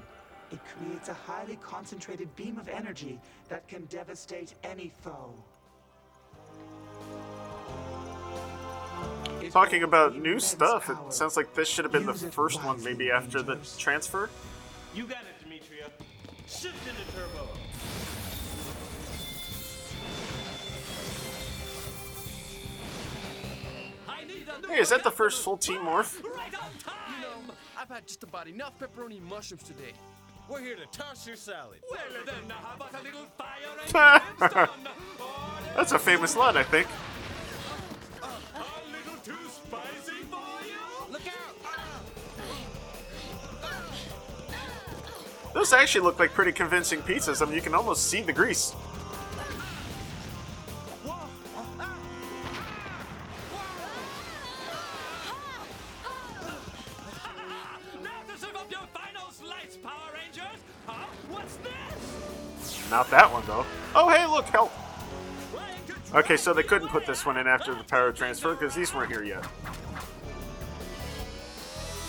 It 0.51 0.59
creates 0.65 1.11
a 1.11 1.15
highly 1.15 1.57
concentrated 1.57 2.35
beam 2.35 2.59
of 2.59 2.69
energy 2.69 3.21
that 3.49 3.69
can 3.69 3.85
devastate 3.85 4.55
any 4.65 4.91
foe. 5.03 5.35
Talking 9.55 9.85
about 9.85 10.17
new 10.17 10.41
stuff, 10.41 10.91
it 10.91 10.97
sounds 11.13 11.37
like 11.37 11.55
this 11.55 11.69
should 11.69 11.85
have 11.85 11.93
been 11.93 12.07
the 12.07 12.13
first 12.13 12.65
one, 12.65 12.83
maybe 12.83 13.13
after 13.13 13.41
the 13.41 13.57
transfer. 13.79 14.29
You 14.97 15.05
got 15.05 15.19
it, 15.23 15.49
Dimitria. 15.49 15.91
Shift 16.49 16.75
into 16.89 17.01
turbo. 17.13 17.49
Hey, 24.69 24.81
is 24.81 24.89
that 24.89 25.05
the 25.05 25.11
first 25.13 25.45
full 25.45 25.57
team 25.57 25.83
morph? 25.83 26.21
You 26.21 26.31
know, 26.31 27.55
I've 27.79 27.89
had 27.89 28.09
just 28.09 28.25
about 28.25 28.49
enough 28.49 28.73
pepperoni 28.81 29.23
mushrooms 29.23 29.63
today. 29.63 29.93
We're 30.49 30.63
here 30.63 30.75
to 30.75 30.87
toss 30.87 31.29
your 31.29 31.37
salad. 31.37 31.79
Well, 31.89 32.01
then, 32.27 32.35
how 32.51 32.75
about 32.75 33.01
a 33.01 33.05
little 33.05 33.27
fire 33.39 34.19
and 34.51 34.71
That's 35.77 35.93
a 35.93 35.99
famous 36.01 36.35
line, 36.37 36.57
I 36.57 36.65
think. 36.65 36.89
A 39.75 39.76
little 39.76 39.90
too 39.90 40.12
spicy 40.12 40.25
for 40.31 40.66
you? 40.66 40.83
Look 41.11 41.26
out! 41.26 41.35
Those 45.54 45.73
actually 45.73 46.02
look 46.02 46.19
like 46.19 46.33
pretty 46.33 46.52
convincing 46.52 47.00
pizzas. 47.00 47.40
I 47.40 47.45
mean, 47.47 47.54
you 47.54 47.62
can 47.62 47.75
almost 47.75 48.09
see 48.09 48.23
the 48.23 48.33
grease. 48.33 48.75
Now 58.02 58.23
to 58.28 58.37
serve 58.37 58.57
up 58.57 58.71
your 58.71 58.87
final 58.93 59.31
slice, 59.31 59.76
Power 59.83 60.12
Rangers. 60.12 60.61
Huh? 60.87 61.07
What's 61.31 61.57
this? 61.57 62.90
Not 62.90 63.11
that 63.11 63.33
one, 63.33 63.45
though. 63.47 63.64
Oh, 63.95 64.09
hey, 64.09 64.26
look, 64.26 64.47
help. 64.47 64.73
Okay, 66.14 66.37
so 66.37 66.52
they 66.52 66.62
couldn't 66.62 66.88
put 66.88 67.07
this 67.07 67.25
one 67.26 67.37
in 67.38 67.49
after 67.49 67.75
the 67.75 67.83
power 67.85 68.12
transfer 68.12 68.54
because 68.54 68.75
these 68.75 68.95
weren't 68.95 69.11
here 69.11 69.25
yet. 69.25 69.45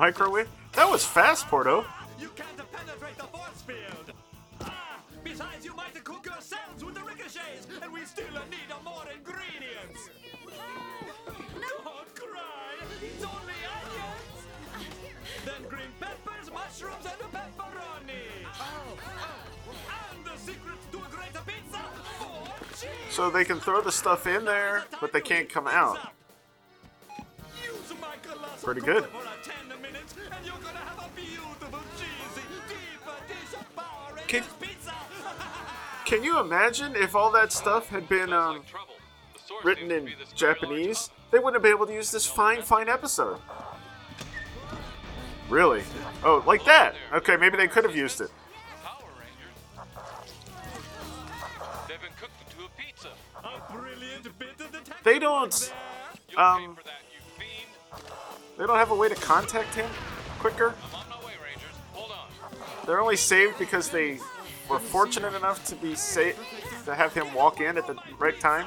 microwave? 0.00 0.48
That 0.72 0.88
was 0.90 1.04
fast, 1.04 1.46
Porto. 1.48 1.84
you 2.18 2.30
can't 2.34 2.56
penetrate 2.72 3.18
the 3.18 3.24
force 3.24 3.60
field. 3.68 4.12
Ah, 4.62 4.98
besides, 5.22 5.62
you 5.62 5.74
might 5.76 5.92
cook 6.02 6.24
yourselves 6.24 6.82
with 6.82 6.94
the 6.94 7.02
ricochets, 7.02 7.66
and 7.82 7.92
we 7.92 8.02
still 8.06 8.32
need 8.48 8.70
more 8.82 9.04
ingredients. 9.14 10.00
Don't 10.46 12.14
cry. 12.14 12.72
It's 13.02 13.24
only 13.24 13.60
onions. 13.76 14.38
Then 15.44 15.62
green 15.68 15.92
peppers, 16.00 16.50
mushrooms, 16.50 17.04
and 17.04 17.20
pepperoni. 17.36 18.24
Oh, 18.58 18.96
And 20.14 20.24
the 20.24 20.36
secret 20.38 20.78
to 20.92 20.98
a 20.98 21.08
great 21.14 21.34
pizza. 21.46 21.82
So 23.10 23.28
they 23.28 23.44
can 23.44 23.60
throw 23.60 23.82
the 23.82 23.92
stuff 23.92 24.26
in 24.26 24.46
there, 24.46 24.84
but 24.98 25.12
they 25.12 25.20
can't 25.20 25.48
come 25.50 25.66
out. 25.66 25.98
Use 27.62 27.92
my 28.00 28.16
colossal 28.22 28.64
Pretty 28.64 28.80
good. 28.80 29.04
Can- 34.30 34.44
Can 36.06 36.22
you 36.22 36.38
imagine 36.38 36.94
if 36.94 37.16
all 37.16 37.32
that 37.32 37.52
stuff 37.52 37.88
had 37.88 38.08
been 38.08 38.32
um, 38.32 38.62
written 39.64 39.90
in 39.90 40.12
Japanese? 40.36 41.10
They 41.32 41.40
wouldn't 41.40 41.64
be 41.64 41.68
able 41.68 41.86
to 41.86 41.92
use 41.92 42.12
this 42.12 42.26
fine, 42.26 42.62
fine 42.62 42.88
episode. 42.88 43.40
Really? 45.48 45.82
Oh, 46.22 46.44
like 46.46 46.64
that? 46.64 46.94
Okay, 47.12 47.36
maybe 47.36 47.56
they 47.56 47.66
could 47.66 47.82
have 47.84 47.96
used 47.96 48.20
it. 48.20 48.30
They've 51.88 52.00
been 52.00 52.10
cooked 52.20 52.32
into 52.48 52.66
a 52.66 52.68
pizza. 52.80 53.08
A 53.42 53.72
brilliant 53.72 54.38
bit 54.38 54.50
of 54.60 54.70
the 54.70 54.78
They 55.02 55.18
don't. 55.18 55.72
Um, 56.36 56.78
they 58.56 58.64
don't 58.64 58.76
have 58.78 58.92
a 58.92 58.96
way 58.96 59.08
to 59.08 59.16
contact 59.16 59.74
him 59.74 59.90
quicker. 60.38 60.72
They're 62.86 63.00
only 63.00 63.16
saved 63.16 63.58
because 63.58 63.90
they 63.90 64.18
were 64.68 64.78
fortunate 64.78 65.34
enough 65.34 65.64
to 65.66 65.76
be 65.76 65.94
safe 65.94 66.36
to 66.84 66.94
have 66.94 67.12
him 67.14 67.32
walk 67.34 67.60
in 67.60 67.76
at 67.76 67.86
the 67.86 67.96
right 68.18 68.38
time. 68.38 68.66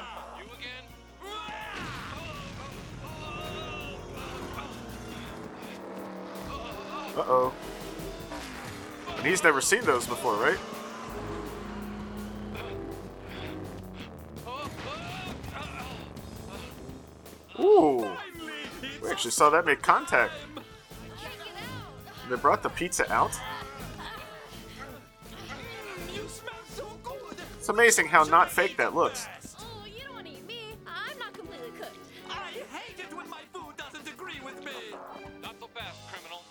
Uh 7.16 7.24
oh. 7.28 7.52
And 9.18 9.26
he's 9.26 9.44
never 9.44 9.60
seen 9.60 9.84
those 9.84 10.06
before, 10.06 10.36
right? 10.36 10.58
Ooh. 17.60 18.10
We 19.02 19.10
actually 19.10 19.30
saw 19.30 19.48
that 19.50 19.64
make 19.64 19.80
contact. 19.80 20.32
They 22.28 22.36
brought 22.36 22.62
the 22.62 22.70
pizza 22.70 23.10
out. 23.12 23.38
It's 27.64 27.70
amazing 27.70 28.08
how 28.08 28.24
not 28.24 28.50
fake 28.50 28.76
that 28.76 28.94
looks. 28.94 29.26
Oh, 29.58 29.86
you 29.88 30.04
don't 30.04 30.12
want 30.12 30.26
to 30.26 30.32
eat 30.34 30.46
me. 30.46 30.76
I'm 30.86 31.18
not 31.18 31.32
completely 31.32 31.72
cooked. 31.80 31.96
I 32.28 32.60
hate 32.76 33.00
it 33.00 33.08
when 33.16 33.26
my 33.30 33.40
food 33.54 33.72
doesn't 33.78 34.06
agree 34.06 34.36
with 34.44 34.62
me. 34.62 34.92
Not 35.40 35.56
so 35.58 35.68
fast, 35.72 35.96
criminal. 36.12 36.44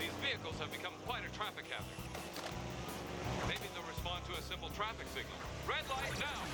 These 0.00 0.16
vehicles 0.24 0.56
have 0.58 0.72
become 0.72 0.94
quite 1.04 1.20
a 1.28 1.36
traffic 1.36 1.66
hazard. 1.68 2.00
Maybe 3.44 3.60
they'll 3.76 3.84
respond 3.92 4.24
to 4.24 4.40
a 4.40 4.42
simple 4.48 4.70
traffic 4.70 5.04
signal. 5.12 5.36
Red 5.68 5.84
light 5.92 6.16
now. 6.16 6.48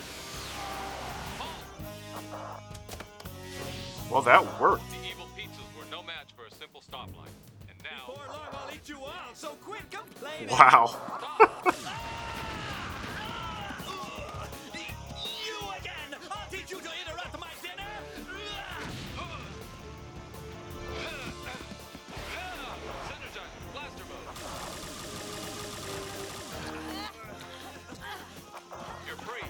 Well, 4.10 4.22
that 4.22 4.42
worked. 4.60 4.90
The 4.90 5.06
evil 5.06 5.30
pizzas 5.38 5.70
were 5.78 5.86
no 5.88 6.02
match 6.02 6.34
for 6.34 6.46
a 6.46 6.50
simple 6.50 6.82
stoplight. 6.82 7.30
And 7.70 7.78
now. 7.86 8.10
Before 8.10 8.26
long, 8.26 8.50
I'll 8.58 8.74
eat 8.74 8.88
you 8.88 8.98
all, 8.98 9.30
so 9.34 9.50
quit 9.62 9.88
complaining. 9.92 10.50
Wow. 10.50 10.98
again! 16.48 16.60
I'll 16.60 16.66
teach 16.66 16.70
you 16.70 16.78
to 16.80 16.90
interrupt 17.04 17.40
my 17.40 17.48
dinner! 17.62 17.84
Synergizer, 23.06 23.46
blaster 23.72 24.04
mode. 24.08 24.28
You're 29.06 29.16
free. 29.16 29.46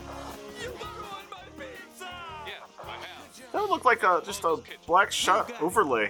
You 0.63 0.71
ruined 0.71 1.31
my 1.31 1.45
pizza! 1.59 2.11
Yes, 2.47 2.71
I 2.83 2.85
have. 2.91 3.53
That 3.53 3.61
would 3.63 3.71
look 3.71 3.85
like 3.85 4.03
a 4.03 4.23
just 4.25 4.45
a 4.45 4.59
black 4.87 5.13
shot 5.13 5.53
overlay. 5.61 6.09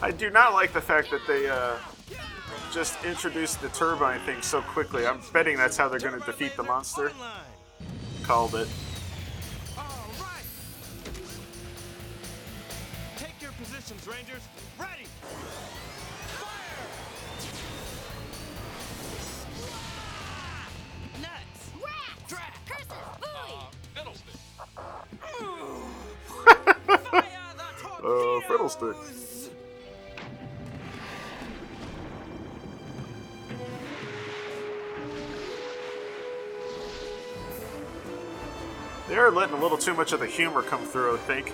I 0.00 0.12
do 0.12 0.30
not 0.30 0.52
like 0.52 0.72
the 0.72 0.80
fact 0.80 1.10
that 1.10 1.20
they 1.26 1.48
uh, 1.50 1.74
just 2.72 3.02
introduced 3.04 3.60
the 3.60 3.68
turbine 3.70 4.20
thing 4.20 4.42
so 4.42 4.60
quickly. 4.60 5.06
I'm 5.06 5.20
betting 5.32 5.56
that's 5.56 5.76
how 5.76 5.88
they're 5.88 5.98
going 5.98 6.18
to 6.18 6.26
defeat 6.26 6.56
the 6.56 6.62
monster. 6.62 7.12
Called 8.22 8.54
it. 8.54 8.68
Take 13.16 13.40
your 13.40 13.52
positions, 13.52 14.06
Rangers. 14.06 14.42
Ready! 14.78 15.06
Nuts! 21.20 21.70
Rats! 21.82 22.22
Curses! 22.68 22.92
Fooey! 23.20 23.78
Uh, 28.04 28.40
fiddlesticks. 28.48 28.98
They 29.08 29.37
are 39.18 39.30
letting 39.30 39.54
a 39.56 39.60
little 39.60 39.78
too 39.78 39.94
much 39.94 40.12
of 40.12 40.20
the 40.20 40.26
humor 40.26 40.62
come 40.62 40.84
through, 40.84 41.14
I 41.14 41.18
think. 41.18 41.52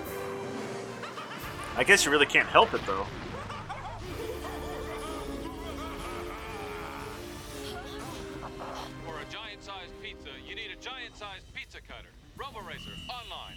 I 1.77 1.85
guess 1.85 2.05
you 2.05 2.11
really 2.11 2.27
can't 2.27 2.48
help 2.48 2.74
it, 2.74 2.81
though. 2.87 3.07
For 9.05 9.18
a 9.18 9.24
giant-sized 9.31 9.92
pizza, 10.03 10.31
you 10.46 10.55
need 10.55 10.70
a 10.72 10.81
giant-sized 10.81 11.53
pizza 11.55 11.79
cutter. 11.81 12.11
Online. 13.09 13.57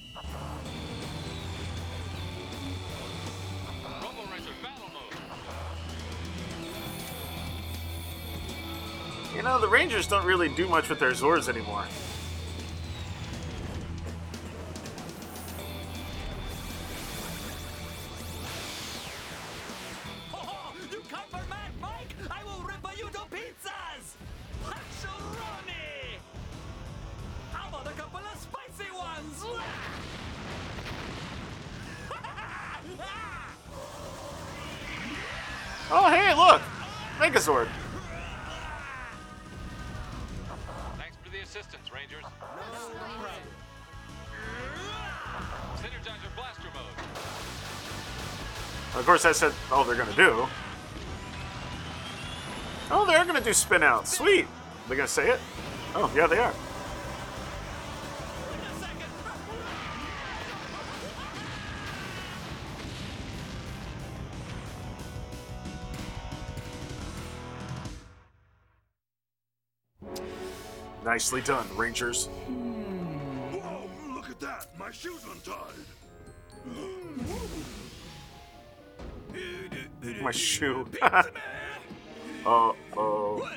Battle 4.64 4.90
mode. 4.94 5.14
You 9.36 9.44
know, 9.44 9.60
the 9.60 9.68
Rangers 9.68 10.08
don't 10.08 10.26
really 10.26 10.50
do 10.50 10.68
much 10.68 10.90
with 10.90 11.00
their 11.00 11.12
Zords 11.12 11.48
anymore. 11.50 11.86
Course, 49.22 49.44
I 49.44 49.48
said 49.48 49.54
all 49.72 49.84
they're 49.84 49.96
gonna 49.96 50.14
do. 50.14 50.48
Oh, 52.92 53.04
they're 53.08 53.26
gonna 53.26 53.42
do 53.42 53.52
spin 53.52 53.82
out. 53.82 54.08
Sweet. 54.08 54.46
They're 54.88 54.96
gonna 54.96 55.08
say 55.08 55.32
it? 55.32 55.40
Oh, 55.96 56.12
yeah, 56.16 56.28
they 56.28 56.38
are. 56.38 56.54
Nicely 71.04 71.42
done, 71.42 71.66
Rangers. 71.76 72.28
Hmm. 72.28 73.58
Whoa, 73.58 73.90
look 74.14 74.30
at 74.30 74.40
that! 74.42 74.68
My 74.78 74.92
shoe's 74.92 75.24
untied! 75.24 75.88
My 80.22 80.32
shoe. 80.32 80.88
uh 81.02 81.24
oh. 82.46 83.50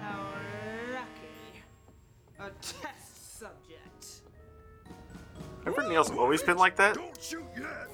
How 0.00 0.26
lucky. 0.92 1.62
A 2.38 2.50
test 2.60 3.38
subject. 3.38 4.22
Remember 5.64 5.88
Neil's 5.88 6.10
always 6.10 6.42
been 6.42 6.56
like 6.56 6.76
that? 6.76 6.94
Don't 6.94 7.22
shoot 7.22 7.44
yet! 7.56 7.88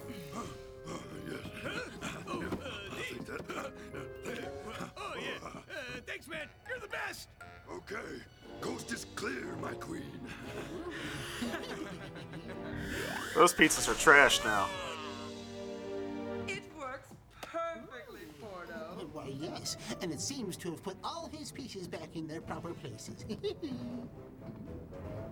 Oh, 4.98 5.14
yeah. 5.18 5.48
Uh, 5.48 6.00
thanks, 6.06 6.28
man. 6.28 6.46
You're 6.68 6.78
the 6.78 6.88
best. 6.88 7.28
Okay, 7.72 8.22
coast 8.60 8.92
is 8.92 9.06
clear, 9.16 9.56
my 9.60 9.72
queen. 9.74 10.02
Those 13.34 13.52
pizzas 13.52 13.88
are 13.88 13.94
trash 13.94 14.44
now. 14.44 14.68
Yes, 19.28 19.76
and 20.02 20.12
it 20.12 20.20
seems 20.20 20.56
to 20.58 20.70
have 20.70 20.82
put 20.82 20.96
all 21.04 21.28
his 21.32 21.50
pieces 21.52 21.86
back 21.88 22.14
in 22.14 22.26
their 22.26 22.40
proper 22.40 22.72
places. 22.74 23.24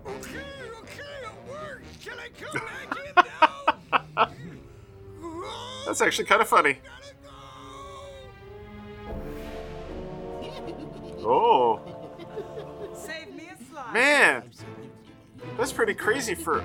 Okay, 0.06 0.38
okay, 0.80 1.02
it 1.22 1.50
worked. 1.50 2.04
Can 2.04 2.18
I 2.18 2.28
come 2.38 2.60
back 2.60 2.98
in 4.18 4.26
now? 4.26 4.28
That's 5.86 6.02
actually 6.02 6.26
kind 6.26 6.42
of 6.42 6.48
funny. 6.48 6.78
Oh, 11.26 11.80
Save 12.94 13.34
me 13.34 13.48
a 13.48 13.64
slide. 13.72 13.94
man. 13.94 14.50
That's 15.56 15.72
pretty 15.72 15.94
crazy 15.94 16.34
for 16.34 16.62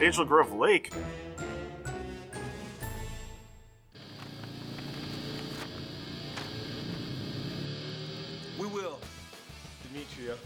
Angel 0.00 0.26
Grove 0.26 0.52
Lake. 0.52 0.92
Will. 8.72 8.98
Dimitria. 9.84 10.36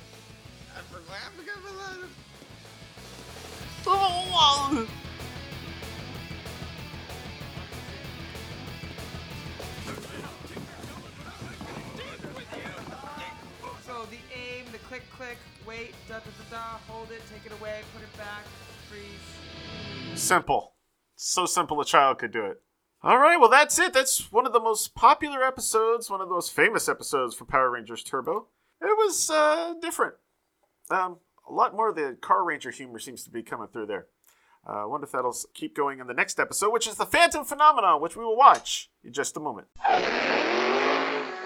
So 13.84 14.06
the 14.10 14.16
aim, 14.34 14.64
the 14.72 14.78
click, 14.78 15.02
click, 15.16 15.38
wait, 15.64 15.94
da 16.08 16.18
da 16.18 16.24
da 16.24 16.30
da, 16.50 16.62
hold 16.88 17.12
it, 17.12 17.22
take 17.32 17.46
it 17.46 17.52
away, 17.60 17.82
put 17.94 18.02
it 18.02 18.18
back, 18.18 18.44
freeze. 18.90 20.20
Simple. 20.20 20.74
So 21.14 21.46
simple 21.46 21.80
a 21.80 21.84
child 21.84 22.18
could 22.18 22.32
do 22.32 22.44
it. 22.44 22.60
All 23.02 23.18
right, 23.18 23.36
well, 23.38 23.50
that's 23.50 23.78
it. 23.78 23.92
That's 23.92 24.32
one 24.32 24.46
of 24.46 24.52
the 24.52 24.60
most 24.60 24.94
popular 24.94 25.42
episodes, 25.42 26.10
one 26.10 26.20
of 26.20 26.28
the 26.28 26.34
most 26.34 26.52
famous 26.52 26.88
episodes 26.88 27.34
for 27.34 27.44
Power 27.44 27.70
Rangers 27.70 28.02
Turbo. 28.02 28.48
It 28.80 28.96
was 28.96 29.30
uh, 29.30 29.74
different. 29.80 30.14
Um, 30.90 31.18
a 31.48 31.52
lot 31.52 31.74
more 31.74 31.90
of 31.90 31.96
the 31.96 32.16
Carranger 32.20 32.74
humor 32.74 32.98
seems 32.98 33.22
to 33.24 33.30
be 33.30 33.42
coming 33.42 33.68
through 33.68 33.86
there. 33.86 34.06
Uh, 34.68 34.82
I 34.82 34.84
wonder 34.86 35.04
if 35.04 35.12
that'll 35.12 35.36
keep 35.54 35.76
going 35.76 36.00
in 36.00 36.08
the 36.08 36.14
next 36.14 36.40
episode, 36.40 36.72
which 36.72 36.88
is 36.88 36.96
the 36.96 37.06
Phantom 37.06 37.44
Phenomenon, 37.44 38.00
which 38.00 38.16
we 38.16 38.24
will 38.24 38.36
watch 38.36 38.90
in 39.04 39.12
just 39.12 39.36
a 39.36 39.40
moment. 39.40 39.68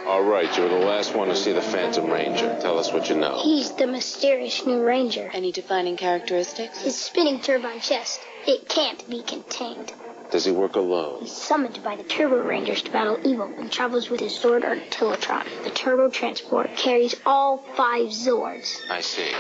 All 0.07 0.23
right, 0.23 0.57
you 0.57 0.63
were 0.63 0.69
the 0.71 0.77
last 0.77 1.15
one 1.15 1.29
to 1.29 1.37
see 1.37 1.53
the 1.53 1.61
Phantom 1.61 2.11
Ranger. 2.11 2.59
Tell 2.61 2.79
us 2.79 2.93
what 2.93 3.11
you 3.11 3.17
know. 3.17 3.39
He's 3.43 3.73
the 3.73 3.87
mysterious 3.87 4.65
new 4.67 4.83
ranger. 4.83 5.31
Any 5.33 5.53
defining 5.53 5.97
characteristics? 5.97 6.81
His 6.81 6.97
spinning 6.97 7.41
turbine 7.41 7.81
chest. 7.81 8.21
It 8.47 8.69
can't 8.69 9.09
be 9.09 9.23
contained. 9.23 9.93
Does 10.31 10.45
he 10.45 10.53
work 10.53 10.77
alone? 10.77 11.23
He's 11.23 11.33
summoned 11.33 11.83
by 11.83 11.97
the 11.97 12.05
Turbo 12.05 12.43
Rangers 12.43 12.83
to 12.83 12.91
battle 12.91 13.19
evil 13.25 13.53
and 13.59 13.71
travels 13.71 14.11
with 14.11 14.21
his 14.21 14.33
Zord 14.33 14.63
Artillatron. 14.63 15.65
The 15.65 15.71
Turbo 15.71 16.09
Transport 16.09 16.77
carries 16.77 17.17
all 17.27 17.59
five 17.75 18.09
Zords. 18.09 18.81
I 18.89 19.01
see. 19.01 19.33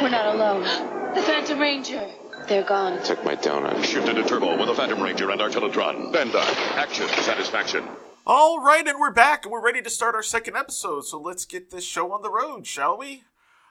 We're 0.00 0.10
not 0.10 0.34
alone. 0.34 0.62
The 1.14 1.22
Phantom 1.22 1.58
Ranger. 1.58 2.08
They're 2.46 2.62
gone. 2.62 3.02
Took 3.02 3.24
my 3.24 3.34
donut. 3.34 3.82
Shift 3.84 4.08
into 4.08 4.22
turbo 4.22 4.56
with 4.56 4.68
the 4.68 4.74
Phantom 4.74 5.02
Ranger 5.02 5.30
and 5.30 5.40
Artillatron. 5.40 6.12
Bender, 6.12 6.38
action, 6.38 7.08
satisfaction. 7.08 7.84
All 8.24 8.60
right, 8.60 8.86
and 8.86 9.00
we're 9.00 9.12
back, 9.12 9.44
and 9.44 9.52
we're 9.52 9.64
ready 9.64 9.82
to 9.82 9.90
start 9.90 10.14
our 10.14 10.22
second 10.22 10.56
episode. 10.56 11.02
So 11.02 11.20
let's 11.20 11.44
get 11.44 11.70
this 11.70 11.84
show 11.84 12.12
on 12.12 12.22
the 12.22 12.30
road, 12.30 12.66
shall 12.66 12.96
we? 12.96 13.24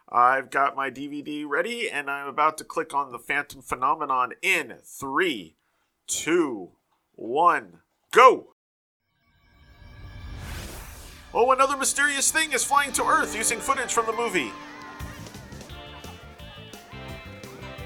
I've 0.10 0.50
got 0.50 0.76
my 0.76 0.92
DVD 0.92 1.46
ready, 1.48 1.90
and 1.90 2.10
I'm 2.10 2.28
about 2.28 2.58
to 2.58 2.64
click 2.66 2.94
on 2.94 3.12
the 3.12 3.20
Phantom 3.20 3.62
Phenomenon 3.62 4.34
in 4.42 4.76
three, 4.84 5.56
two, 6.08 6.72
one, 7.14 7.80
go! 8.12 8.56
Oh, 11.34 11.52
another 11.52 11.76
mysterious 11.76 12.32
thing 12.32 12.54
is 12.54 12.64
flying 12.64 12.94
to 12.94 13.04
Earth 13.04 13.36
using 13.36 13.60
footage 13.60 13.92
from 13.92 14.06
the 14.06 14.14
movie. 14.14 14.52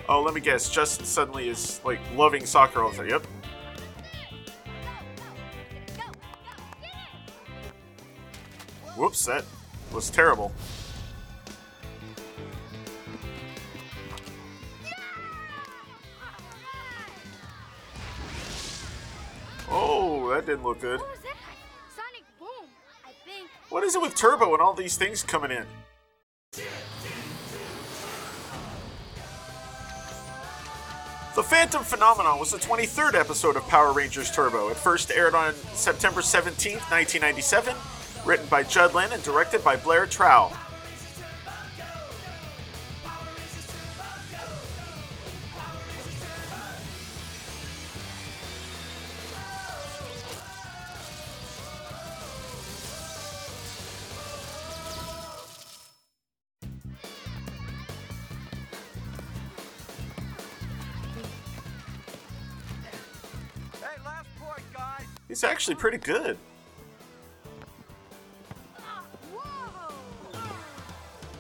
Oh, 0.08 0.22
let 0.22 0.34
me 0.34 0.42
guess. 0.42 0.70
Justin 0.70 1.06
suddenly 1.06 1.50
is 1.50 1.82
like 1.84 2.00
loving 2.16 2.46
soccer 2.46 2.82
all. 2.82 2.94
Yep. 2.94 3.26
Whoops, 8.98 9.26
that 9.26 9.46
was 9.94 10.10
terrible. 10.10 10.52
Didn't 20.50 20.64
look 20.64 20.82
good. 20.82 21.00
What 21.00 21.12
was 21.12 21.20
that? 21.20 21.36
Sonic 21.96 22.26
Boom, 22.40 22.68
I 23.06 23.12
think. 23.24 23.48
What 23.70 23.84
is 23.84 23.94
it 23.94 24.02
with 24.02 24.16
Turbo 24.16 24.52
and 24.54 24.62
all 24.64 24.74
these 24.74 24.98
things 24.98 25.22
coming 25.22 25.52
in? 25.52 25.64
The 31.36 31.44
Phantom 31.44 31.84
Phenomenon 31.84 32.40
was 32.40 32.50
the 32.50 32.58
23rd 32.58 33.14
episode 33.14 33.58
of 33.58 33.68
Power 33.68 33.94
Rangers 33.94 34.32
Turbo. 34.32 34.70
It 34.70 34.78
first 34.78 35.12
aired 35.12 35.36
on 35.36 35.54
September 35.76 36.24
17, 36.24 36.78
1997, 36.90 37.76
written 38.26 38.48
by 38.48 38.64
Judd 38.64 38.96
Lynn 38.96 39.12
and 39.14 39.22
directed 39.22 39.64
by 39.64 39.76
Blair 39.76 40.08
Treu. 40.08 40.48
Actually 65.60 65.76
pretty 65.76 65.98
good. 65.98 66.38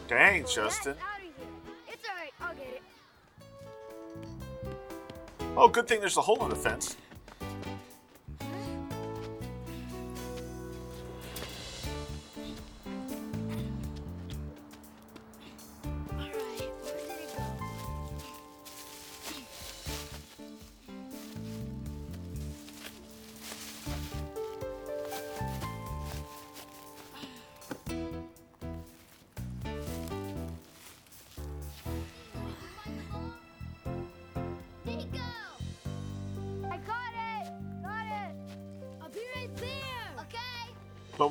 Dang, 0.09 0.45
Justin. 0.45 0.97
It's 1.87 2.03
alright, 2.05 2.33
I'll 2.41 2.53
get 2.53 2.67
it. 2.67 2.81
Oh, 5.55 5.69
good 5.69 5.87
thing 5.87 6.01
there's 6.01 6.17
a 6.17 6.21
hole 6.21 6.43
in 6.43 6.49
the 6.49 6.55
fence. 6.57 6.97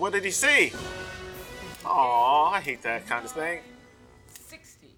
What 0.09 0.15
did 0.15 0.25
he 0.25 0.31
see? 0.31 0.73
Aw, 1.85 2.53
I 2.53 2.61
hate 2.61 2.81
that 2.81 3.07
kind 3.07 3.27
of 3.27 3.31
thing. 3.31 3.61
60. 4.33 4.89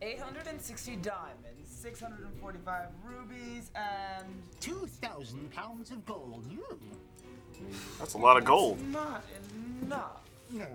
860 0.00 0.96
diamonds, 1.02 1.68
645 1.68 2.86
rubies, 3.02 3.72
and 3.74 4.28
2,000 4.60 5.50
pounds 5.50 5.90
of 5.90 6.06
gold. 6.06 6.46
That's 7.98 8.14
a 8.14 8.18
lot 8.18 8.36
of 8.36 8.44
gold. 8.44 8.80
not 8.92 9.24
enough. 9.82 10.20
No. 10.52 10.66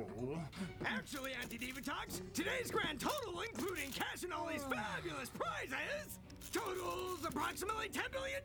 Actually, 0.85 1.31
Auntie 1.41 1.57
Divatox, 1.57 2.19
today's 2.33 2.69
grand 2.69 2.99
total, 2.99 3.39
including 3.39 3.89
cash 3.91 4.23
and 4.23 4.33
all 4.33 4.47
these 4.47 4.63
fabulous 4.63 5.29
prizes, 5.29 6.19
totals 6.51 7.23
approximately 7.25 7.87
$10 7.87 8.11
billion. 8.11 8.41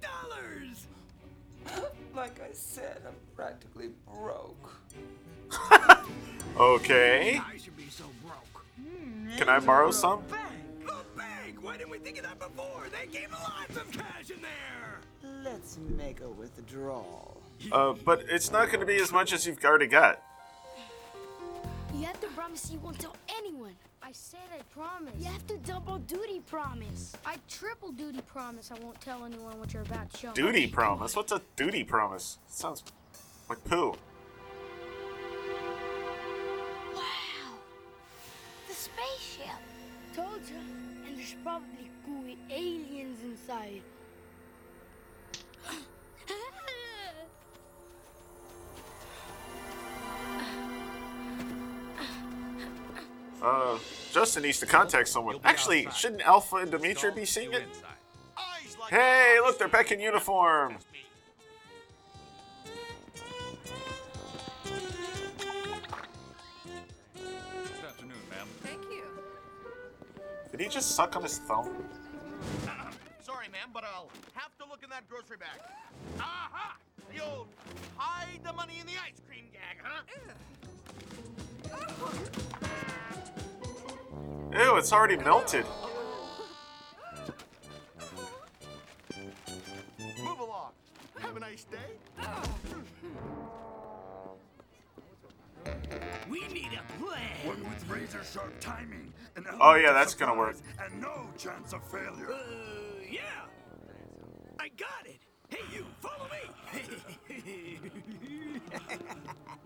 like 2.14 2.40
I 2.40 2.52
said, 2.52 3.02
I'm 3.06 3.14
practically 3.36 3.90
broke. 4.06 4.80
Okay. 6.58 7.40
I 7.44 7.56
should 7.56 7.76
be 7.76 7.88
so 7.88 8.04
broke. 8.22 8.64
Can 9.36 9.48
I 9.48 9.60
borrow 9.60 9.90
some? 9.90 10.22
The 10.28 10.36
bank! 11.16 11.62
Why 11.62 11.76
didn't 11.76 11.90
we 11.90 11.98
think 11.98 12.18
of 12.18 12.24
that 12.24 12.38
before? 12.38 12.86
They 12.90 13.06
gave 13.06 13.30
lots 13.32 13.76
of 13.76 13.90
cash 13.92 14.30
in 14.30 14.42
there. 14.42 15.00
Let's 15.42 15.78
make 15.96 16.20
a 16.20 16.28
withdrawal. 16.28 17.40
Uh, 17.70 17.94
but 18.04 18.24
it's 18.28 18.50
not 18.50 18.66
going 18.66 18.80
to 18.80 18.86
be 18.86 18.96
as 18.96 19.12
much 19.12 19.32
as 19.32 19.46
you've 19.46 19.62
already 19.64 19.86
got. 19.86 20.22
You 21.94 22.06
have 22.06 22.20
to 22.20 22.28
promise 22.28 22.70
you 22.70 22.78
won't 22.78 22.98
tell 22.98 23.14
anyone. 23.36 23.74
I 24.02 24.12
said 24.12 24.40
I 24.58 24.62
promise. 24.74 25.12
You 25.18 25.26
have 25.26 25.46
to 25.48 25.56
double 25.58 25.98
duty 25.98 26.40
promise. 26.46 27.14
I 27.26 27.36
triple 27.48 27.92
duty 27.92 28.20
promise 28.22 28.70
I 28.70 28.82
won't 28.82 29.00
tell 29.00 29.24
anyone 29.24 29.58
what 29.58 29.72
you're 29.72 29.82
about 29.82 30.10
to 30.10 30.16
show. 30.18 30.28
me. 30.28 30.34
Duty 30.34 30.66
promise? 30.68 31.14
What's 31.16 31.32
a 31.32 31.42
duty 31.56 31.84
promise? 31.84 32.38
sounds 32.48 32.82
like 33.48 33.62
poo. 33.64 33.90
Wow. 36.94 37.02
The 38.68 38.74
spaceship. 38.74 39.46
Told 40.14 40.40
you. 40.48 40.56
And 41.06 41.18
there's 41.18 41.34
probably 41.42 41.90
gooey 42.06 42.38
aliens 42.50 43.18
inside. 43.24 43.82
Uh, 53.42 53.78
Justin 54.12 54.42
needs 54.42 54.60
to 54.60 54.66
contact 54.66 55.08
someone. 55.08 55.36
Actually, 55.44 55.88
shouldn't 55.94 56.22
Alpha 56.22 56.56
and 56.56 56.70
Dimitri 56.70 57.10
be 57.12 57.24
seeing 57.24 57.52
it? 57.52 57.64
Hey, 58.88 59.38
look, 59.40 59.58
they're 59.58 59.68
back 59.68 59.92
in 59.92 60.00
uniform. 60.00 60.76
Good 67.14 67.84
afternoon, 67.86 68.12
ma'am. 68.30 68.48
Thank 68.62 68.82
you. 68.90 69.04
Did 70.50 70.60
he 70.60 70.68
just 70.68 70.96
suck 70.96 71.16
on 71.16 71.22
his 71.22 71.38
thumb? 71.38 71.70
Sorry, 73.22 73.46
ma'am, 73.52 73.70
but 73.72 73.84
I'll 73.84 74.10
have 74.34 74.56
to 74.58 74.64
look 74.68 74.82
in 74.82 74.90
that 74.90 75.08
grocery 75.08 75.36
bag. 75.36 75.60
Aha! 76.18 76.76
The 77.14 77.24
old 77.24 77.46
hide 77.96 78.40
the 78.44 78.52
money 78.52 78.78
in 78.80 78.86
the 78.86 78.94
ice 78.94 79.20
cream 79.26 79.44
gag, 79.52 79.78
huh? 79.82 80.02
Ew, 84.52 84.76
it's 84.76 84.92
already 84.92 85.16
melted. 85.16 85.64
Move 90.22 90.40
along. 90.40 90.72
Have 91.18 91.36
a 91.36 91.40
nice 91.40 91.64
day. 91.64 91.78
We 96.28 96.46
need 96.48 96.70
a 96.74 97.02
plan. 97.02 97.22
One 97.44 97.62
with 97.64 97.88
razor 97.88 98.22
sharp 98.24 98.58
timing. 98.60 99.12
An 99.36 99.46
Oh, 99.60 99.74
yeah, 99.74 99.92
that's 99.92 100.14
gonna 100.14 100.36
work. 100.36 100.56
And 100.84 101.00
no 101.00 101.28
chance 101.38 101.72
of 101.72 101.88
failure. 101.90 102.32
Uh, 102.32 102.38
yeah. 103.10 103.20
I 104.58 104.68
got 104.68 105.06
it. 105.06 105.20
Hey, 105.48 105.58
you, 105.74 105.86
follow 106.00 106.28
me. 106.30 107.78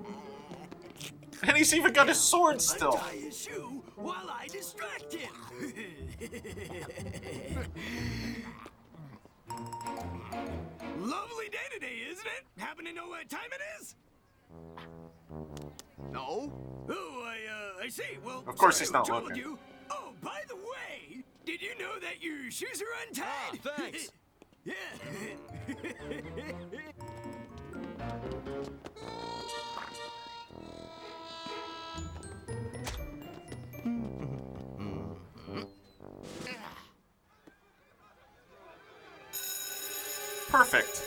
And 1.47 1.57
he's 1.59 1.75
even 1.75 1.93
got 1.93 2.09
his 2.09 2.19
sword 2.19 2.63
still. 2.63 2.97
His 2.97 3.39
shoe 3.39 3.83
while 3.97 4.31
I 4.31 4.47
distract 4.49 5.13
him. 5.13 5.31
Lovely 10.99 11.49
day 11.51 11.59
today, 11.73 11.99
isn't 12.11 12.27
it? 12.27 12.45
Happen 12.57 12.87
to 12.87 12.93
know 12.95 13.09
what 13.09 13.29
time 13.29 13.51
it 13.53 13.61
is? 13.81 13.95
No. 16.11 16.51
Oh, 16.89 17.23
I, 17.27 17.37
uh, 17.51 17.83
I 17.85 17.89
see. 17.91 18.17
Well, 18.25 18.43
Of 18.47 18.57
course 18.57 18.77
sorry 18.77 18.87
he's 18.87 18.93
not 18.93 19.09
looking. 19.11 19.37
You. 19.37 19.59
Oh, 19.91 20.15
by 20.23 20.41
the 20.49 20.57
way, 20.57 21.23
did 21.45 21.61
you 21.61 21.77
know 21.79 21.99
that 22.01 22.23
your 22.23 22.51
shoes 22.51 22.81
are 22.81 22.87
untied? 23.07 23.27
Ah, 23.27 23.53
thanks. 23.77 24.11
yeah. 24.65 24.75
Perfect. 40.55 41.03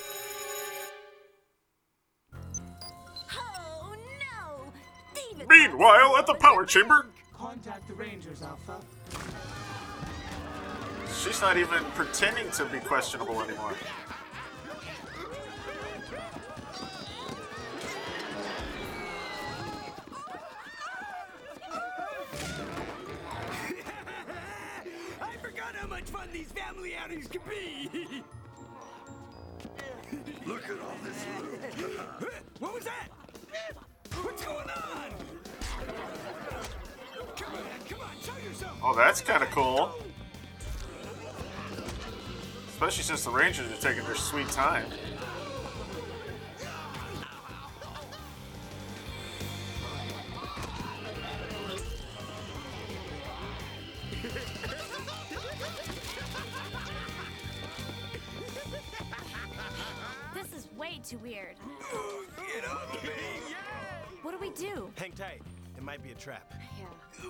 Oh 3.33 3.95
no! 4.19 4.73
David! 5.15 5.47
Meanwhile, 5.47 6.17
at 6.17 6.27
the 6.27 6.33
power 6.33 6.65
chamber, 6.65 7.05
Contact 7.33 7.87
the 7.87 7.93
Rangers, 7.93 8.41
Alpha. 8.41 8.75
she's 11.23 11.39
not 11.39 11.55
even 11.55 11.81
pretending 11.95 12.51
to 12.51 12.65
be 12.65 12.79
questionable 12.79 13.41
anymore. 13.41 13.71
I 25.21 25.37
forgot 25.41 25.73
how 25.73 25.87
much 25.87 26.03
fun 26.03 26.27
these 26.33 26.51
family 26.51 26.97
outings 26.97 27.27
can 27.27 27.39
be. 27.49 28.23
Look 30.47 30.63
at 30.69 30.79
all 30.79 30.95
this 31.03 31.25
loot. 32.21 32.31
what 32.59 32.73
was 32.73 32.85
that? 32.85 33.09
What's 34.21 34.45
going 34.45 34.57
on? 34.57 35.11
Come 37.35 37.53
on, 37.53 37.63
come 37.89 37.99
on, 37.99 38.09
show 38.23 38.47
yourself. 38.47 38.77
Oh, 38.81 38.95
that's 38.95 39.19
kind 39.19 39.43
of 39.43 39.51
cool. 39.51 39.91
Especially 42.69 43.03
since 43.03 43.25
the 43.25 43.29
Rangers 43.29 43.69
are 43.69 43.81
taking 43.81 44.05
their 44.05 44.15
sweet 44.15 44.47
time. 44.47 44.85
Too 61.07 61.17
weird. 61.19 61.55
Get 62.53 62.69
off 62.69 63.01
me! 63.01 63.09
What 64.23 64.31
do 64.31 64.37
we 64.39 64.49
do? 64.49 64.91
Hang 64.95 65.13
tight. 65.13 65.41
It 65.77 65.83
might 65.83 66.03
be 66.03 66.11
a 66.11 66.15
trap. 66.15 66.53
Yeah. 66.77 66.85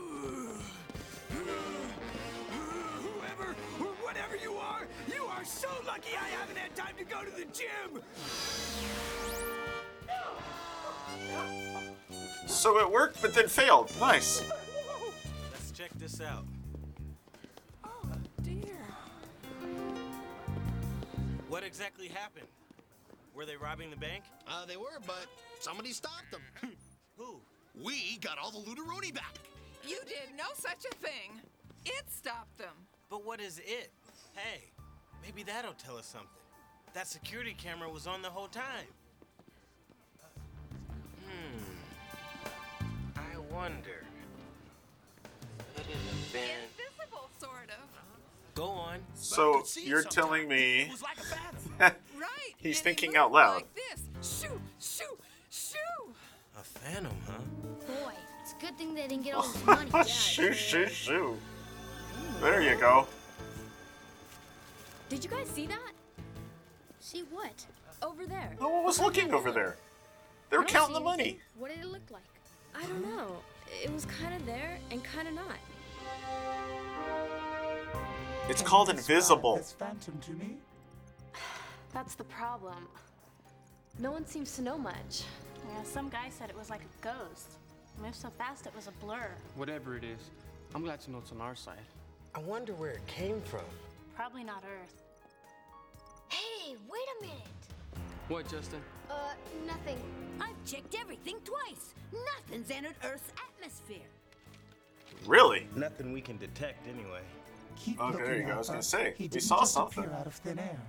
Whoever 3.03 3.55
or 3.79 3.93
whatever 4.03 4.35
you 4.41 4.55
are, 4.55 4.87
you 5.13 5.25
are 5.25 5.45
so 5.45 5.67
lucky 5.85 6.09
I 6.19 6.27
haven't 6.39 6.57
had 6.57 6.75
time 6.75 6.95
to 6.97 7.03
go 7.03 7.23
to 7.23 7.29
the 7.29 7.45
gym. 7.53 8.01
So 12.47 12.79
it 12.79 12.91
worked, 12.91 13.21
but 13.21 13.35
then 13.35 13.47
failed. 13.47 13.91
Nice. 13.99 14.43
Let's 15.51 15.69
check 15.69 15.91
this 15.99 16.19
out. 16.19 16.45
Oh, 17.83 18.09
dear. 18.41 18.87
What 21.47 21.63
exactly 21.63 22.07
happened? 22.07 22.47
Were 23.37 23.45
they 23.45 23.55
robbing 23.55 23.91
the 23.91 23.97
bank? 23.97 24.23
Uh, 24.47 24.65
they 24.65 24.77
were, 24.77 24.99
but 25.05 25.27
somebody 25.59 25.91
stopped 25.91 26.31
them. 26.31 26.41
Who? 27.17 27.39
We 27.79 28.17
got 28.17 28.39
all 28.39 28.49
the 28.49 28.57
looteroni 28.57 29.13
back. 29.13 29.37
You 29.87 29.99
did 30.07 30.35
no 30.35 30.45
such 30.55 30.85
a 30.91 30.95
thing. 30.95 31.39
It 31.85 32.03
stopped 32.09 32.57
them. 32.57 32.73
But 33.11 33.23
what 33.23 33.39
is 33.39 33.59
it? 33.59 33.91
Hey, 34.33 34.61
maybe 35.23 35.43
that'll 35.43 35.73
tell 35.73 35.97
us 35.97 36.07
something. 36.07 36.29
That 36.95 37.07
security 37.07 37.55
camera 37.55 37.87
was 37.87 38.07
on 38.07 38.23
the 38.23 38.29
whole 38.29 38.47
time. 38.47 38.87
Hmm. 41.23 41.59
I 43.15 43.37
wonder. 43.53 44.03
Could 45.75 45.85
it 45.85 45.91
have 45.91 46.33
been? 46.33 46.76
Invisible, 48.57 48.99
sort 49.15 49.39
of. 49.49 49.55
Go 49.55 49.61
on. 49.63 49.63
So 49.63 49.63
you're 49.81 50.03
telling 50.03 50.47
me 50.47 50.91
Right. 51.79 51.93
he's 52.57 52.81
thinking 52.81 53.15
out 53.15 53.31
loud. 53.31 53.55
Like. 53.55 53.67
Shoo, 54.21 54.59
shoo, 54.79 55.03
shoo. 55.49 55.77
A 56.59 56.63
phantom, 56.63 57.11
huh? 57.27 57.33
Boy, 57.87 58.13
it's 58.41 58.53
a 58.53 58.65
good 58.65 58.77
thing 58.77 58.93
they 58.95 59.07
didn't 59.07 59.23
get 59.23 59.35
all 59.35 59.43
this 59.47 59.65
money. 59.65 59.89
shoo, 60.09 60.53
shoo, 60.53 60.87
shoo. 60.87 61.37
There 62.41 62.61
you 62.61 62.75
go. 62.79 63.07
Did 65.09 65.23
you 65.23 65.29
guys 65.29 65.47
see 65.47 65.67
that? 65.67 65.91
See 66.99 67.23
what? 67.31 67.65
Over 68.01 68.25
there. 68.25 68.55
No 68.59 68.69
one 68.69 68.83
was 68.83 68.99
looking 68.99 69.33
over 69.33 69.51
there. 69.51 69.75
They 70.49 70.57
were 70.57 70.63
counting 70.63 70.93
the 70.93 70.99
money. 70.99 71.39
What 71.57 71.69
did 71.71 71.79
it 71.79 71.87
look 71.87 72.09
like? 72.11 72.21
I 72.75 72.81
don't 72.81 73.03
know. 73.15 73.37
It 73.83 73.91
was 73.91 74.05
kind 74.05 74.33
of 74.35 74.45
there 74.45 74.77
and 74.91 75.03
kind 75.03 75.27
of 75.27 75.33
not. 75.33 75.57
It's 78.49 78.61
Can 78.61 78.69
called 78.69 78.89
invisible. 78.89 79.57
Phantom 79.57 80.17
to 80.19 80.31
me? 80.31 80.55
That's 81.93 82.15
the 82.15 82.23
problem. 82.23 82.87
No 83.99 84.11
one 84.11 84.25
seems 84.25 84.55
to 84.55 84.61
know 84.61 84.77
much. 84.77 85.23
Yeah, 85.69 85.83
some 85.83 86.07
guy 86.07 86.29
said 86.29 86.49
it 86.49 86.57
was 86.57 86.69
like 86.69 86.81
a 86.81 87.03
ghost. 87.03 87.57
Moved 88.01 88.15
so 88.15 88.29
fast 88.37 88.65
it 88.65 88.73
was 88.73 88.87
a 88.87 88.91
blur. 89.03 89.31
Whatever 89.55 89.97
it 89.97 90.03
is, 90.05 90.19
I'm 90.73 90.83
glad 90.83 91.01
to 91.01 91.11
know 91.11 91.17
it's 91.17 91.31
on 91.31 91.41
our 91.41 91.55
side. 91.55 91.79
I 92.35 92.39
wonder 92.39 92.73
where 92.73 92.91
it 92.91 93.05
came 93.07 93.41
from. 93.41 93.65
Probably 94.15 94.43
not 94.43 94.63
Earth. 94.63 95.01
Hey, 96.29 96.75
wait 96.89 97.01
a 97.19 97.21
minute. 97.23 97.41
What, 98.29 98.47
Justin? 98.49 98.79
Uh, 99.09 99.13
nothing. 99.65 99.97
I've 100.39 100.63
checked 100.65 100.95
everything 100.99 101.37
twice. 101.43 101.95
Nothing's 102.13 102.71
entered 102.71 102.95
Earth's 103.03 103.31
atmosphere. 103.49 104.07
Really? 105.25 105.67
Nothing 105.75 106.13
we 106.13 106.21
can 106.21 106.37
detect 106.37 106.87
anyway. 106.87 107.21
Keep 107.79 108.01
Okay, 108.01 108.23
there 108.23 108.35
you 108.37 108.43
go. 108.43 108.53
I 108.53 108.57
was 108.57 108.67
gonna 108.67 108.79
uh, 108.79 108.81
say, 108.81 109.13
he 109.17 109.27
we 109.31 109.39
saw 109.39 109.59
just 109.61 109.73
something. 109.73 110.03
appear 110.03 110.15
out 110.15 110.27
of 110.27 110.33
thin 110.35 110.59
air. 110.59 110.79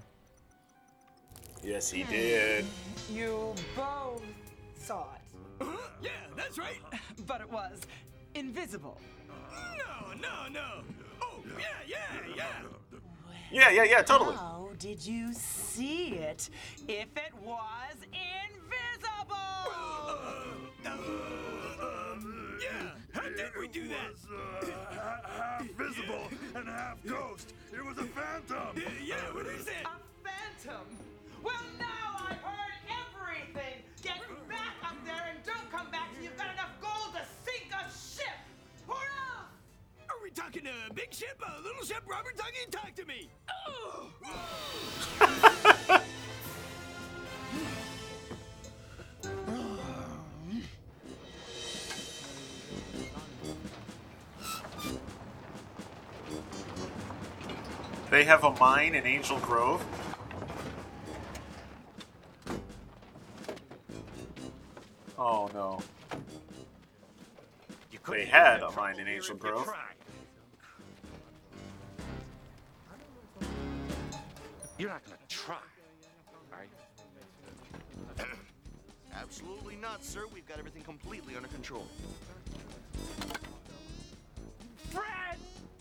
Yes, 1.63 1.91
he 1.91 2.05
did. 2.05 2.65
You 3.13 3.55
both 3.77 4.23
saw 4.79 5.07
it. 5.15 5.21
Yeah, 6.01 6.11
that's 6.37 6.57
right. 6.59 6.79
But 7.27 7.41
it 7.41 7.51
was 7.51 7.81
invisible. 8.37 9.01
No, 9.77 10.13
no, 10.15 10.49
no. 10.49 10.83
Oh, 11.21 11.41
yeah, 11.59 11.65
yeah, 11.89 12.37
yeah. 12.37 12.47
Yeah, 13.51 13.71
yeah, 13.71 13.83
yeah, 13.83 14.03
totally. 14.03 14.37
How 14.37 14.69
did 14.79 15.05
you 15.05 15.33
see 15.33 16.11
it 16.11 16.49
if 16.87 17.09
it 17.17 17.33
was 17.43 17.97
invisible? 18.05 19.35
Yeah, 22.61 22.91
how 23.13 23.23
did 23.29 23.51
we 23.59 23.69
do 23.69 23.89
that? 23.89 24.15
half 25.79 25.87
visible 25.87 26.29
and 26.55 26.69
half 26.69 26.97
ghost. 27.07 27.55
It 27.73 27.85
was 27.85 27.99
a 27.99 28.05
phantom. 28.05 28.83
Yeah, 29.05 29.17
what 29.33 29.47
is 29.47 29.67
it? 29.67 29.75
A 29.85 29.99
phantom? 30.25 30.87
Well, 31.43 31.55
now 31.79 32.27
I've 32.29 32.37
heard 32.37 32.75
everything. 32.89 33.83
Get 34.03 34.21
back 34.49 34.75
up 34.85 34.97
there 35.05 35.29
and 35.31 35.39
don't 35.45 35.71
come 35.71 35.91
back 35.91 36.13
till 36.15 36.25
you've 36.25 36.37
got 36.37 36.53
enough 36.53 36.71
gold 36.81 37.15
to 37.15 37.23
sink 37.45 37.73
a 37.73 37.85
ship. 37.91 38.39
Or 38.89 38.95
else. 38.95 40.09
Are 40.09 40.23
we 40.23 40.31
talking 40.31 40.67
a 40.67 40.93
big 40.93 41.13
ship, 41.13 41.41
a 41.47 41.63
little 41.63 41.85
ship? 41.85 42.03
Robert, 42.07 42.37
talking? 42.37 42.71
Talk 42.71 42.95
to 42.97 43.05
me. 43.07 43.31
Oh. 43.69 44.11
They 58.19 58.25
have 58.25 58.43
a 58.43 58.51
mine 58.51 58.97
in 58.97 59.07
Angel 59.07 59.39
Grove. 59.39 59.87
Oh 65.17 65.49
no. 65.55 65.81
They 68.11 68.25
had 68.25 68.65
a 68.65 68.73
mine 68.73 68.99
in 68.99 69.07
Angel 69.07 69.37
Grove. 69.37 69.71
You're 74.79 74.89
not 74.89 75.05
gonna 75.05 75.17
try, 75.29 75.55
right? 76.51 76.69
Absolutely 79.15 79.77
not, 79.77 80.05
sir. 80.05 80.25
We've 80.35 80.49
got 80.49 80.59
everything 80.59 80.83
completely 80.83 81.37
under 81.37 81.49
control. 81.51 81.87
Fred! 84.91 85.39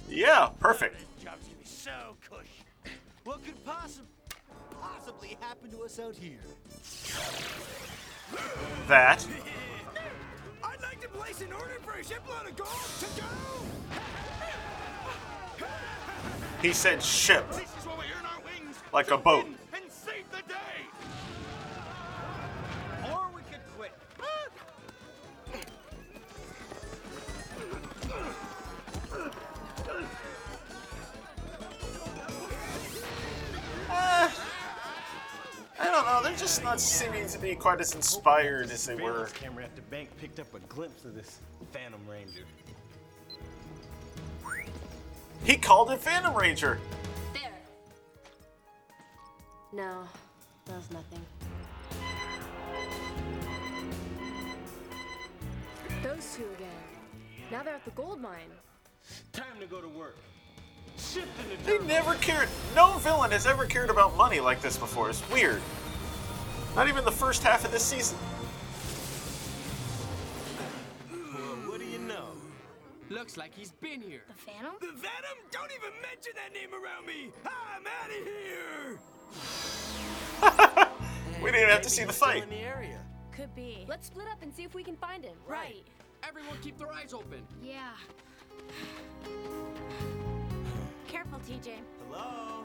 Yeah, 0.08 0.50
perfect. 0.60 1.02
Job's 1.24 1.48
gonna 1.48 1.58
be 1.60 1.66
so 1.66 1.92
cush. 1.92 2.17
What 3.28 3.44
could 3.44 3.62
possibly 3.66 4.08
possibly 4.82 5.38
happen 5.42 5.70
to 5.72 5.84
us 5.84 6.00
out 6.00 6.16
here? 6.16 6.40
That. 8.88 9.28
I'd 10.64 10.82
like 10.82 11.02
to 11.02 11.10
place 11.10 11.42
an 11.42 11.52
order 11.52 11.78
for 11.84 12.00
a 12.00 12.04
shipload 12.06 12.48
of 12.48 12.56
gold 12.56 12.70
to 13.02 13.06
go. 13.20 13.28
He 16.62 16.72
said 16.72 17.04
ship. 17.04 17.46
This 17.50 17.64
is 17.78 17.86
what 17.86 17.98
we 17.98 18.06
earn 18.18 18.26
our 18.26 18.40
wings. 18.46 18.78
Like 18.94 19.12
a 19.12 19.18
boat. 19.18 19.48
To 37.38 37.44
be 37.44 37.56
quite 37.56 37.80
as 37.80 37.94
inspired 37.94 38.72
as 38.72 38.86
they 38.86 38.96
were. 38.96 39.30
Camera 39.34 39.64
at 39.64 39.76
the 39.76 39.82
bank 39.84 40.10
picked 40.20 40.40
up 40.40 40.54
a 40.54 40.60
glimpse 40.60 41.06
of 41.06 41.16
this 41.16 41.40
Phantom 41.72 42.02
Ranger. 42.10 42.46
He 45.44 45.56
called 45.56 45.92
it 45.92 46.00
Phantom 46.00 46.34
Ranger. 46.36 46.80
There. 47.34 47.52
No, 49.72 50.04
that 50.66 50.76
was 50.76 50.90
nothing. 50.92 51.22
Those 56.04 56.36
two 56.36 56.44
again. 56.56 56.68
Now 57.52 57.64
they're 57.64 57.76
at 57.76 57.86
the 57.86 57.92
gold 57.92 58.20
mine. 58.20 58.50
Time 59.32 59.46
to 59.60 59.68
go 59.68 59.80
to 59.80 59.88
work. 59.88 60.18
Shift 60.98 61.28
in 61.44 61.64
the 61.64 61.80
They 61.80 61.86
never 61.86 62.16
cared. 62.16 62.50
No 62.76 62.98
villain 62.98 63.32
has 63.32 63.46
ever 63.46 63.66
cared 63.66 63.90
about 63.90 64.18
money 64.18 64.40
like 64.40 64.62
this 64.62 64.78
before. 64.78 65.10
It's 65.10 65.28
weird. 65.30 65.62
Not 66.78 66.88
even 66.88 67.04
the 67.04 67.12
first 67.12 67.42
half 67.42 67.66
of 67.66 67.72
this 67.72 67.84
season. 67.84 68.20
Well, 71.12 71.72
what 71.72 71.80
do 71.80 71.86
you 71.88 71.98
know? 71.98 72.28
Looks 73.10 73.36
like 73.36 73.52
he's 73.56 73.72
been 73.72 74.00
here. 74.00 74.22
The 74.28 74.36
Phantom? 74.36 74.76
The 74.80 74.92
Venom? 74.92 75.38
Don't 75.50 75.72
even 75.72 75.90
mention 76.04 76.34
that 76.36 76.54
name 76.54 76.70
around 76.72 77.08
me. 77.08 77.32
I'm 77.48 77.88
out 77.88 78.12
of 78.12 78.26
here. 80.78 80.94
We 81.42 81.52
didn't 81.52 81.62
even 81.62 81.70
have 81.74 81.84
to 81.84 81.90
see 81.90 82.04
the 82.04 82.14
fight. 82.14 82.42
in 82.44 82.50
the 82.50 82.58
area. 82.58 83.00
Could 83.32 83.54
be. 83.56 83.86
Let's 83.88 84.08
split 84.08 84.28
up 84.28 84.42
and 84.42 84.52
see 84.54 84.64
if 84.64 84.74
we 84.74 84.84
can 84.84 84.96
find 84.96 85.24
him. 85.24 85.36
Right. 85.48 85.86
Everyone 86.28 86.58
keep 86.64 86.80
their 86.80 86.92
eyes 86.92 87.14
open. 87.14 87.42
Yeah. 87.62 87.92
Careful, 91.08 91.40
TJ. 91.40 91.74
Hello? 92.10 92.64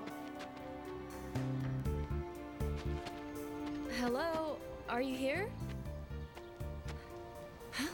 Hello? 3.98 4.56
Are 4.88 5.02
you 5.02 5.14
here? 5.14 5.48
Huh? 7.72 7.88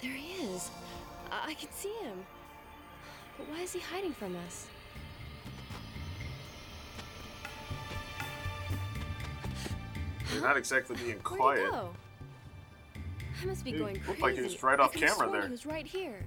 There 0.00 0.12
he 0.12 0.44
is. 0.44 0.70
I, 1.30 1.50
I 1.50 1.54
can 1.54 1.70
see 1.72 1.92
him. 2.02 2.24
But 3.36 3.48
why 3.48 3.60
is 3.60 3.72
he 3.72 3.80
hiding 3.80 4.12
from 4.12 4.36
us? 4.46 4.66
You're 10.32 10.42
not 10.42 10.56
exactly 10.56 10.96
being 10.96 11.18
quiet. 11.20 11.60
Where'd 11.60 11.66
he 11.66 11.70
go? 11.70 11.90
I 13.42 13.46
must 13.46 13.64
be 13.64 13.72
He 13.72 13.78
going 13.78 13.94
looked 13.94 14.06
crazy. 14.06 14.22
like 14.22 14.34
he 14.36 14.42
was 14.42 14.62
right 14.62 14.80
I 14.80 14.84
off 14.84 14.92
could've 14.92 15.08
camera 15.08 15.26
sworn 15.26 15.32
there. 15.32 15.42
He 15.42 15.50
was 15.50 15.66
right 15.66 15.86
here. 15.86 16.24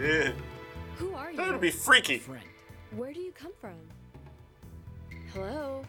Yeah. 0.00 0.32
Who 0.96 1.14
are 1.14 1.30
you? 1.30 1.36
That 1.36 1.52
would 1.52 1.60
be 1.60 1.70
freaky. 1.70 2.18
Friend. 2.18 2.42
Where 2.96 3.12
do 3.12 3.20
you 3.20 3.32
come 3.32 3.52
from? 3.60 3.74
Hello? 5.32 5.84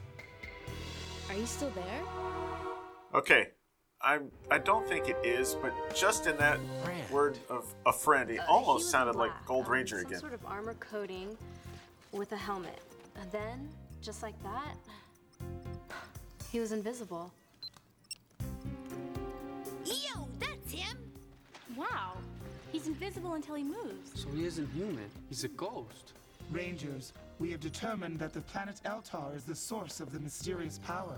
Are 1.30 1.36
you 1.36 1.46
still 1.46 1.72
there? 1.72 2.02
Okay. 3.14 3.48
I'm 4.02 4.30
I 4.52 4.58
don't 4.60 4.88
think 4.88 5.08
it 5.10 5.18
is, 5.24 5.56
but 5.56 5.74
just 5.96 6.28
in 6.28 6.38
that 6.38 6.60
word 7.10 7.38
of 7.50 7.66
a 7.86 7.94
friend, 7.94 8.30
he 8.30 8.38
almost 8.40 8.84
was 8.84 8.90
sounded 8.90 9.16
like 9.16 9.32
black, 9.32 9.46
Gold 9.46 9.66
um, 9.66 9.72
Ranger 9.72 9.98
some 9.98 10.08
again. 10.08 10.20
sort 10.20 10.34
of 10.34 10.46
armor 10.46 10.76
coating 10.76 11.36
with 12.12 12.32
a 12.32 12.38
helmet. 12.38 12.82
And 13.20 13.32
then, 13.32 13.70
just 14.02 14.22
like 14.22 14.36
that, 14.44 14.76
he 16.52 16.60
was 16.60 16.72
invisible. 16.72 17.32
Yo, 19.86 20.28
that's 20.40 20.72
him! 20.72 20.98
Wow. 21.76 22.18
He's 22.76 22.88
invisible 22.88 23.36
until 23.36 23.56
he 23.56 23.64
moves. 23.64 24.22
So 24.22 24.28
he 24.36 24.44
isn't 24.44 24.68
human. 24.74 25.10
He's 25.30 25.46
a 25.46 25.48
ghost. 25.48 26.12
Rangers, 26.52 27.14
we 27.40 27.50
have 27.52 27.62
determined 27.62 28.20
that 28.20 28.34
the 28.34 28.42
planet 28.42 28.82
Eltar 28.84 29.34
is 29.34 29.46
the 29.46 29.56
source 29.56 30.02
of 30.02 30.12
the 30.12 30.20
mysterious 30.20 30.78
power. 30.80 31.16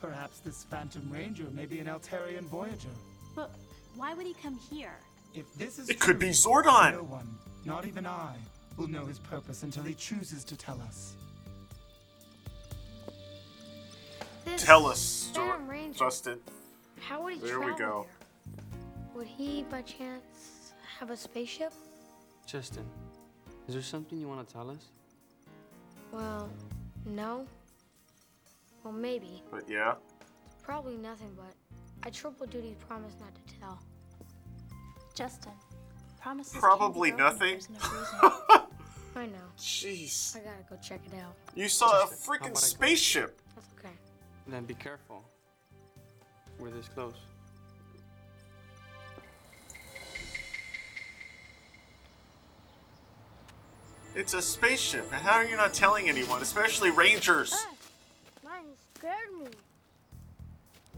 Perhaps 0.00 0.40
this 0.40 0.64
Phantom 0.64 1.08
Ranger 1.08 1.46
may 1.52 1.64
be 1.64 1.78
an 1.78 1.86
Eltarian 1.86 2.40
Voyager. 2.40 2.88
But 3.36 3.52
why 3.94 4.14
would 4.14 4.26
he 4.26 4.34
come 4.42 4.58
here? 4.68 4.96
If 5.32 5.54
this 5.54 5.78
is 5.78 5.88
It 5.88 6.00
could 6.00 6.18
be 6.18 6.30
Zordon. 6.30 6.94
No 6.94 7.04
one, 7.04 7.28
not 7.64 7.86
even 7.86 8.04
I, 8.04 8.34
will 8.76 8.88
know 8.88 9.06
his 9.06 9.20
purpose 9.20 9.62
until 9.62 9.84
he 9.84 9.94
chooses 9.94 10.42
to 10.42 10.56
tell 10.56 10.80
us. 10.82 11.14
This 14.44 14.64
Tell 14.64 14.86
us, 14.86 15.30
Phantom 15.32 15.60
Jor- 15.60 15.70
Ranger, 15.70 15.98
Justin. 16.00 16.40
How 16.98 17.22
would 17.22 17.34
he 17.34 17.38
There 17.38 17.60
we 17.60 17.66
travel 17.66 17.78
go. 17.78 18.06
there? 18.56 18.64
Would 19.14 19.26
he, 19.28 19.64
by 19.70 19.82
chance, 19.82 20.50
have 20.98 21.10
a 21.10 21.16
spaceship? 21.16 21.72
Justin, 22.46 22.84
is 23.68 23.74
there 23.74 23.82
something 23.82 24.18
you 24.18 24.28
want 24.28 24.46
to 24.46 24.52
tell 24.52 24.70
us? 24.70 24.86
Well, 26.12 26.48
no. 27.04 27.46
Well, 28.84 28.92
maybe. 28.92 29.42
But 29.50 29.68
yeah. 29.68 29.94
Probably 30.62 30.96
nothing, 30.96 31.30
but 31.36 31.54
I 32.04 32.10
triple 32.10 32.46
duty 32.46 32.76
promise 32.88 33.14
not 33.20 33.34
to 33.34 33.58
tell. 33.60 33.78
Justin, 35.14 35.52
promises. 36.20 36.52
can't 36.52 36.62
be 36.62 36.66
Probably 36.66 37.10
nothing. 37.12 37.52
there's 37.52 37.68
enough 37.68 37.92
reason. 37.92 38.60
I 39.16 39.26
know. 39.26 39.48
Jeez. 39.58 40.36
I 40.36 40.40
gotta 40.40 40.62
go 40.68 40.76
check 40.82 41.00
it 41.10 41.18
out. 41.18 41.34
You 41.54 41.68
saw 41.68 41.86
a 42.04 42.06
Justin, 42.06 42.34
how 42.38 42.46
freaking 42.48 42.56
spaceship. 42.56 43.40
That's 43.54 43.68
okay. 43.78 43.94
Then 44.46 44.64
be 44.64 44.74
careful. 44.74 45.22
We're 46.58 46.70
this 46.70 46.88
close. 46.88 47.14
It's 54.16 54.32
a 54.32 54.40
spaceship, 54.40 55.12
and 55.12 55.20
how 55.20 55.34
are 55.34 55.44
you 55.44 55.58
not 55.58 55.74
telling 55.74 56.08
anyone, 56.08 56.40
especially 56.40 56.90
Rangers? 56.90 57.54
Mine 58.42 58.64
scared 58.96 59.12
me. 59.38 59.50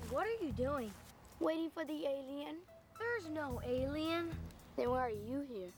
What 0.09 0.25
are 0.25 0.45
you 0.45 0.53
doing? 0.53 0.93
Waiting 1.41 1.69
for 1.75 1.85
the 1.85 2.07
alien? 2.07 2.59
There's 2.97 3.29
no 3.35 3.61
alien. 3.67 4.31
Then 4.77 4.91
why 4.91 5.07
are 5.07 5.11
you 5.11 5.45
here? 5.53 5.73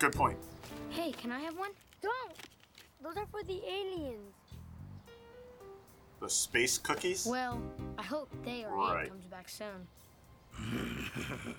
Good 0.00 0.12
point. 0.12 0.38
Hey, 0.88 1.12
can 1.12 1.30
I 1.30 1.38
have 1.38 1.56
one? 1.56 1.70
Don't! 2.02 2.32
Those 3.04 3.16
are 3.16 3.26
for 3.30 3.44
the 3.44 3.62
aliens. 3.64 4.34
The 6.20 6.28
space 6.28 6.78
cookies? 6.78 7.26
Well, 7.26 7.62
I 7.96 8.02
hope 8.02 8.28
they 8.44 8.64
or 8.64 8.74
Right. 8.76 9.08
comes 9.08 9.26
back 9.26 9.48
soon. 9.48 9.86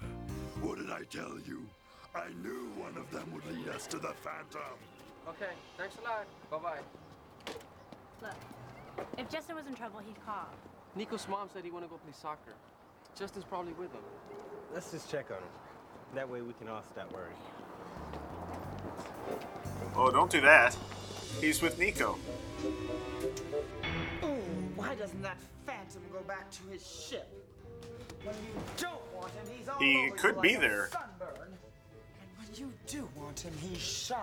what 0.60 0.80
did 0.80 0.92
I 0.92 1.04
tell 1.10 1.40
you? 1.48 1.66
I 2.14 2.28
knew 2.44 2.72
one 2.78 2.98
of 2.98 3.10
them 3.12 3.32
would 3.34 3.46
lead 3.46 3.70
us 3.70 3.88
to 3.88 3.98
the 3.98 4.14
Phantom. 4.22 4.78
Okay, 5.30 5.52
thanks 5.78 5.96
a 5.98 6.02
lot. 6.04 6.26
Bye 6.50 6.58
bye. 6.58 7.54
Look, 8.22 9.06
if 9.18 9.30
Justin 9.30 9.56
was 9.56 9.66
in 9.68 9.76
trouble, 9.76 10.00
he'd 10.00 10.24
call. 10.26 10.50
Nico's 10.96 11.28
mom 11.30 11.50
said 11.54 11.64
he 11.64 11.72
want 11.72 11.86
to 11.86 11.90
go 11.90 11.98
play 11.98 12.12
soccer. 12.14 12.52
Justin's 13.18 13.46
probably 13.46 13.74
with 13.74 13.92
him. 13.94 14.02
Let's 14.74 14.92
just 14.92 15.10
check 15.10 15.32
on 15.32 15.38
him. 15.38 15.44
That 16.16 16.30
way 16.30 16.42
we 16.42 16.54
can 16.54 16.68
all 16.68 16.84
stop 16.92 17.12
worrying. 17.14 17.36
Oh, 19.96 20.12
don't 20.12 20.30
do 20.30 20.42
that. 20.42 20.76
He's 21.40 21.62
with 21.62 21.80
Nico. 21.80 22.18
Oh, 24.22 24.28
why 24.76 24.96
doesn't 24.96 25.22
that 25.22 25.38
phantom 25.66 26.02
go 26.12 26.20
back 26.22 26.52
to 26.52 26.64
his 26.72 26.86
ship? 26.86 27.28
When 28.24 28.36
you 28.36 28.62
don't 28.78 29.14
want 29.16 29.32
him, 29.32 29.46
he's 29.58 29.70
all 29.70 29.80
He 29.80 30.08
over 30.08 30.16
could 30.18 30.36
like 30.36 30.44
be 30.44 30.54
a 30.56 30.60
there. 30.60 30.90
Sunburn. 30.92 31.58
And 32.52 32.60
when 32.60 32.68
you 32.68 32.74
do 32.88 33.10
want 33.16 33.40
him, 33.40 33.54
he's 33.62 33.80
shy. 33.80 34.16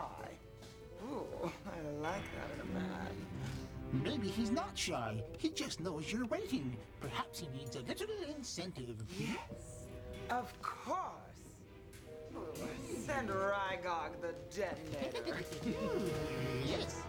Ooh, 1.04 1.24
I 1.44 2.02
like 2.02 2.22
that 2.34 2.54
in 2.54 2.60
a 2.60 2.74
man. 2.74 4.02
Maybe 4.04 4.28
he's 4.28 4.50
not 4.50 4.76
shy. 4.76 5.22
He 5.38 5.50
just 5.50 5.80
knows 5.80 6.12
you're 6.12 6.26
waiting. 6.26 6.76
Perhaps 7.00 7.40
he 7.40 7.48
needs 7.56 7.76
a 7.76 7.80
little 7.80 8.06
incentive. 8.36 8.96
Yes, 9.18 9.86
of 10.30 10.52
course. 10.62 10.98
Ooh, 12.34 12.68
send 13.06 13.30
Rygog 13.30 14.10
the 14.20 14.34
detonator. 14.54 15.38
yes. 16.66 17.02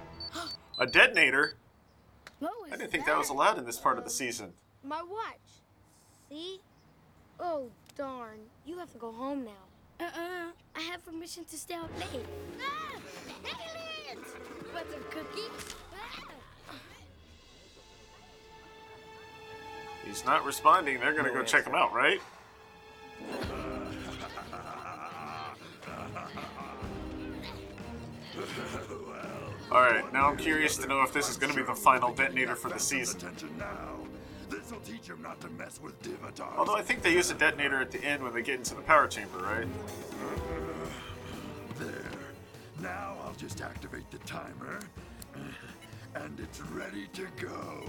A 0.77 0.85
detonator? 0.85 1.55
What 2.39 2.53
I 2.71 2.77
didn't 2.77 2.91
think 2.91 3.05
that 3.05 3.17
was 3.17 3.29
allowed 3.29 3.57
in 3.57 3.65
this 3.65 3.77
part 3.77 3.97
of 3.97 4.05
the 4.05 4.09
season. 4.09 4.53
My 4.83 5.01
watch. 5.01 5.39
See? 6.29 6.61
Oh, 7.39 7.69
darn. 7.97 8.39
You 8.65 8.77
have 8.77 8.91
to 8.93 8.97
go 8.97 9.11
home 9.11 9.43
now. 9.43 9.68
Uh-uh. 9.99 10.51
I 10.75 10.81
have 10.81 11.03
permission 11.03 11.43
to 11.45 11.57
stay 11.57 11.73
out 11.75 11.89
late. 11.99 12.25
Ah! 12.61 12.95
Aliens! 13.43 14.27
Want 14.73 14.85
some 14.91 15.03
cookies? 15.09 15.75
Ah! 15.93 16.75
He's 20.05 20.25
not 20.25 20.45
responding. 20.45 20.99
They're 20.99 21.13
gonna 21.13 21.33
go 21.33 21.43
check 21.43 21.65
him 21.65 21.75
out, 21.75 21.93
right? 21.93 22.21
Alright, 29.71 30.11
now 30.11 30.29
I'm 30.29 30.37
curious 30.37 30.77
to 30.77 30.87
know 30.87 31.03
if 31.03 31.13
this 31.13 31.29
is 31.29 31.37
gonna 31.37 31.53
be 31.53 31.61
the 31.61 31.75
final 31.75 32.11
detonator 32.13 32.55
for 32.55 32.69
the 32.69 32.79
season. 32.79 33.19
Attention 33.19 33.55
now. 33.57 34.08
This 34.69 34.77
will 34.77 34.85
teach 34.85 35.07
him 35.07 35.19
not 35.23 35.41
to 35.41 35.49
mess 35.49 35.81
with 35.81 35.99
Divatox. 36.03 36.55
Although 36.55 36.75
I 36.75 36.83
think 36.83 37.01
they 37.01 37.11
use 37.11 37.31
a 37.31 37.33
detonator 37.33 37.81
at 37.81 37.89
the 37.89 38.03
end 38.03 38.21
when 38.21 38.35
they 38.35 38.43
get 38.43 38.59
into 38.59 38.75
the 38.75 38.81
power 38.81 39.07
chamber, 39.07 39.39
right? 39.39 39.65
Uh, 39.65 41.79
there. 41.79 42.11
Now 42.79 43.17
I'll 43.23 43.33
just 43.33 43.61
activate 43.61 44.11
the 44.11 44.19
timer. 44.19 44.79
And 46.13 46.39
it's 46.39 46.61
ready 46.61 47.07
to 47.13 47.25
go. 47.41 47.83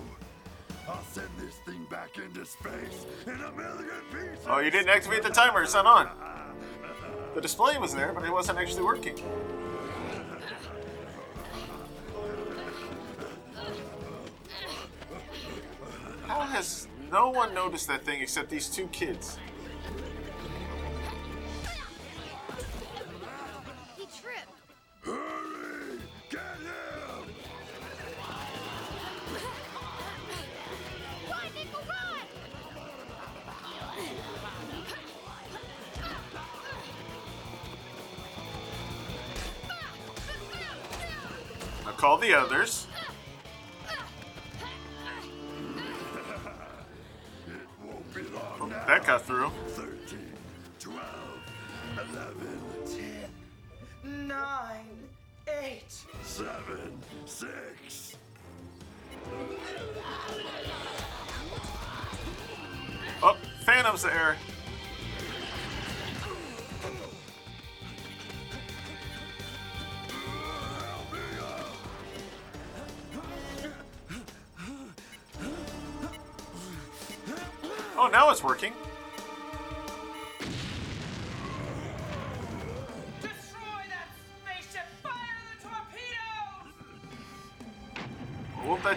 I'll 0.89 1.05
send 1.13 1.29
this 1.39 1.57
thing 1.67 1.87
back 1.91 2.17
into 2.17 2.47
space 2.47 3.05
in 3.27 3.35
a 3.35 3.53
million 3.53 4.01
pieces. 4.11 4.47
Oh, 4.47 4.61
you 4.61 4.71
didn't 4.71 4.89
activate 4.89 5.23
the 5.23 5.29
timer, 5.29 5.63
it's 5.63 5.75
not 5.75 5.85
on. 5.85 6.09
The 7.35 7.43
display 7.43 7.77
was 7.77 7.95
there, 7.95 8.15
but 8.15 8.25
it 8.25 8.33
wasn't 8.33 8.59
actually 8.59 8.85
working. 8.85 9.19
How 16.41 16.47
has 16.47 16.89
no 17.13 17.29
one 17.29 17.53
noticed 17.53 17.87
that 17.89 18.03
thing 18.03 18.23
except 18.23 18.49
these 18.49 18.71
two 18.71 18.87
kids? 18.87 19.39
He 23.95 24.05
tripped. 24.05 24.49
Hurry! 25.03 25.99
Get 26.31 26.41
him! 26.41 27.27
Run, 31.29 31.41
Nico, 31.55 31.79
run! 31.87 32.27
Now 41.85 41.93
call 41.99 42.17
the 42.17 42.33
others. 42.33 42.87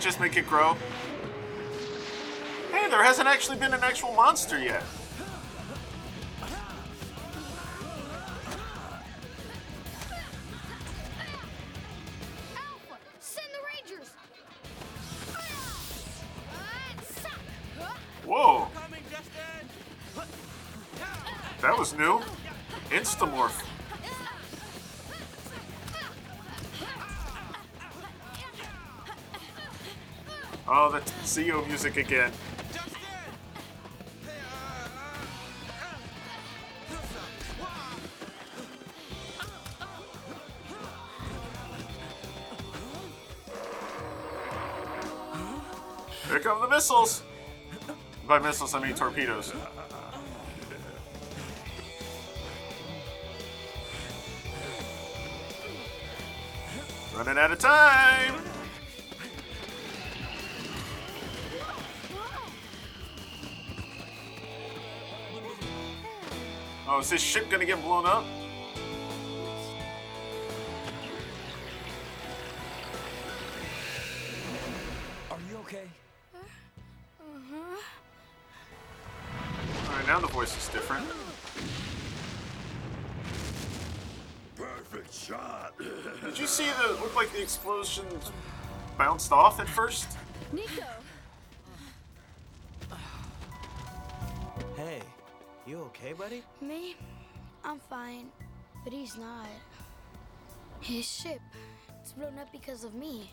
Just 0.03 0.19
make 0.19 0.35
it 0.35 0.45
grow? 0.45 0.75
Hey, 2.71 2.89
there 2.89 3.03
hasn't 3.03 3.27
actually 3.27 3.57
been 3.57 3.73
an 3.73 3.79
actual 3.81 4.11
monster 4.11 4.61
yet. 4.61 4.83
Zeo 31.33 31.67
music 31.67 31.97
again. 31.97 32.31
Here 46.27 46.39
come 46.39 46.61
the 46.61 46.67
missiles! 46.69 47.23
By 48.27 48.37
missiles, 48.37 48.75
I 48.75 48.79
mean 48.79 48.93
torpedoes. 48.93 49.51
Running 57.15 57.37
out 57.39 57.51
of 57.51 57.57
time! 57.57 57.92
Is 67.03 67.09
this 67.09 67.21
ship 67.21 67.49
gonna 67.49 67.65
get 67.65 67.83
blown 67.83 68.05
up? 68.05 68.23
Are 75.29 75.37
you 75.49 75.57
okay? 75.57 75.83
Uh-huh. 76.33 77.77
Alright, 79.89 80.07
now 80.07 80.21
the 80.21 80.27
voice 80.27 80.57
is 80.57 80.69
different. 80.69 81.05
Perfect 84.55 85.13
shot. 85.13 85.73
Did 86.23 86.39
you 86.39 86.47
see 86.47 86.69
the 86.81 86.93
looked 87.01 87.17
like 87.17 87.33
the 87.33 87.41
explosions 87.41 88.31
bounced 88.97 89.33
off 89.33 89.59
at 89.59 89.67
first? 89.67 90.12
Okay, 96.03 96.13
buddy? 96.13 96.43
Me? 96.61 96.95
I'm 97.63 97.79
fine. 97.79 98.29
But 98.83 98.93
he's 98.93 99.17
not. 99.17 99.47
His 100.81 101.09
ship. 101.09 101.39
It's 102.01 102.11
blown 102.11 102.37
up 102.39 102.51
because 102.51 102.83
of 102.83 102.93
me. 102.93 103.29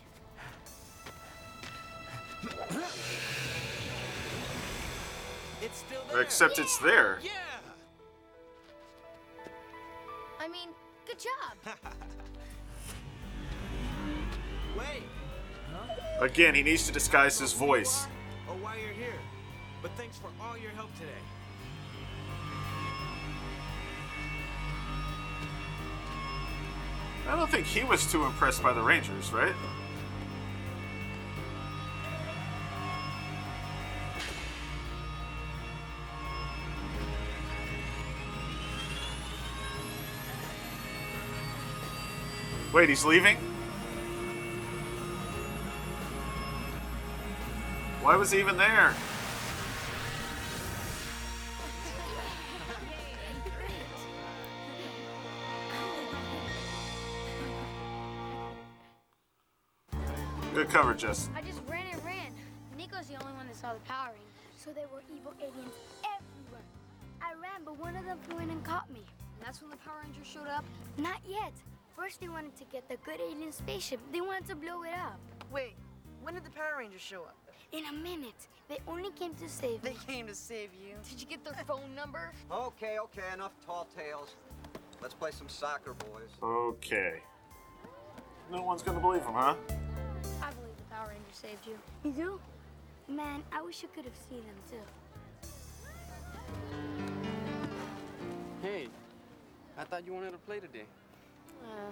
It's 5.61 5.77
still 5.77 6.01
there. 6.09 6.21
Except 6.21 6.59
it's 6.59 6.77
there. 6.77 7.19
Yeah. 7.21 7.31
I 10.39 10.47
mean, 10.47 10.69
good 11.05 11.19
job. 11.19 11.75
Wait. 14.77 15.03
Again, 16.21 16.55
he 16.55 16.63
needs 16.63 16.87
to 16.87 16.93
disguise 16.93 17.37
his 17.37 17.51
voice. 17.53 18.07
Or 18.47 18.55
why 18.55 18.77
you're 18.77 18.93
here. 18.93 19.19
But 19.81 19.91
thanks 19.97 20.17
for 20.17 20.29
all 20.41 20.57
your 20.57 20.71
help 20.71 20.93
today. 20.95 21.11
I 27.27 27.35
don't 27.35 27.49
think 27.49 27.65
he 27.65 27.83
was 27.83 28.11
too 28.11 28.25
impressed 28.25 28.61
by 28.61 28.73
the 28.73 28.81
Rangers, 28.81 29.31
right? 29.31 29.53
Wait, 42.73 42.87
he's 42.87 43.03
leaving? 43.03 43.37
Why 48.01 48.15
was 48.15 48.31
he 48.31 48.39
even 48.39 48.57
there? 48.57 48.95
Good 60.61 60.69
cover, 60.69 60.93
Jess. 60.93 61.27
I 61.35 61.41
just 61.41 61.59
ran 61.67 61.87
and 61.91 62.05
ran. 62.05 62.27
Nico's 62.77 63.07
the 63.07 63.15
only 63.19 63.33
one 63.33 63.47
that 63.47 63.55
saw 63.55 63.73
the 63.73 63.79
Power 63.79 64.09
Rangers. 64.09 64.61
So 64.63 64.69
there 64.69 64.85
were 64.93 65.01
evil 65.11 65.33
aliens 65.41 65.73
everywhere. 66.05 66.61
I 67.19 67.33
ran, 67.33 67.65
but 67.65 67.79
one 67.79 67.95
of 67.95 68.05
them 68.05 68.19
flew 68.29 68.37
in 68.37 68.51
and 68.51 68.63
caught 68.63 68.87
me. 68.93 68.99
And 68.99 69.43
that's 69.47 69.59
when 69.59 69.71
the 69.71 69.77
Power 69.77 70.01
Rangers 70.05 70.27
showed 70.27 70.47
up? 70.47 70.63
Not 70.99 71.17
yet. 71.27 71.51
First, 71.95 72.21
they 72.21 72.29
wanted 72.29 72.55
to 72.57 72.63
get 72.65 72.87
the 72.87 72.97
good 72.97 73.19
alien 73.19 73.51
spaceship. 73.51 73.99
They 74.13 74.21
wanted 74.21 74.49
to 74.49 74.55
blow 74.55 74.83
it 74.83 74.93
up. 74.93 75.19
Wait, 75.51 75.73
when 76.21 76.35
did 76.35 76.45
the 76.45 76.51
Power 76.51 76.77
Rangers 76.77 77.01
show 77.01 77.21
up? 77.23 77.35
In 77.71 77.85
a 77.87 77.93
minute. 77.93 78.47
They 78.69 78.77
only 78.87 79.09
came 79.13 79.33
to 79.33 79.49
save 79.49 79.81
They 79.81 79.93
me. 79.93 79.97
came 80.05 80.27
to 80.27 80.35
save 80.35 80.69
you. 80.75 80.93
Did 81.09 81.19
you 81.19 81.25
get 81.25 81.43
their 81.43 81.55
phone 81.65 81.95
number? 81.95 82.33
Okay, 82.51 82.99
okay, 82.99 83.33
enough 83.33 83.53
tall 83.65 83.87
tales. 83.97 84.35
Let's 85.01 85.15
play 85.15 85.31
some 85.31 85.49
soccer, 85.49 85.95
boys. 85.95 86.29
Okay. 86.43 87.23
No 88.51 88.61
one's 88.61 88.83
gonna 88.83 88.99
believe 88.99 89.23
him, 89.23 89.33
huh? 89.33 89.55
I 91.01 91.03
Power 91.03 91.13
Rangers 91.13 91.35
saved 91.35 91.65
you. 91.65 91.77
You 92.03 92.11
do? 92.11 92.39
Man, 93.07 93.43
I 93.51 93.61
wish 93.63 93.81
you 93.81 93.89
could 93.93 94.05
have 94.05 94.13
seen 94.29 94.43
them 94.45 94.55
too. 94.69 94.77
Hey, 98.61 98.87
I 99.77 99.83
thought 99.83 100.05
you 100.05 100.13
wanted 100.13 100.31
to 100.31 100.37
play 100.37 100.59
today. 100.59 100.85
Uh, 101.63 101.91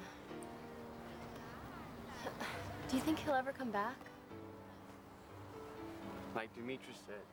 do 2.87 2.95
you 2.95 3.01
think 3.01 3.19
he'll 3.19 3.33
ever 3.33 3.51
come 3.51 3.71
back? 3.71 3.95
Like 6.35 6.55
Dimitria 6.55 6.93
said, 7.07 7.25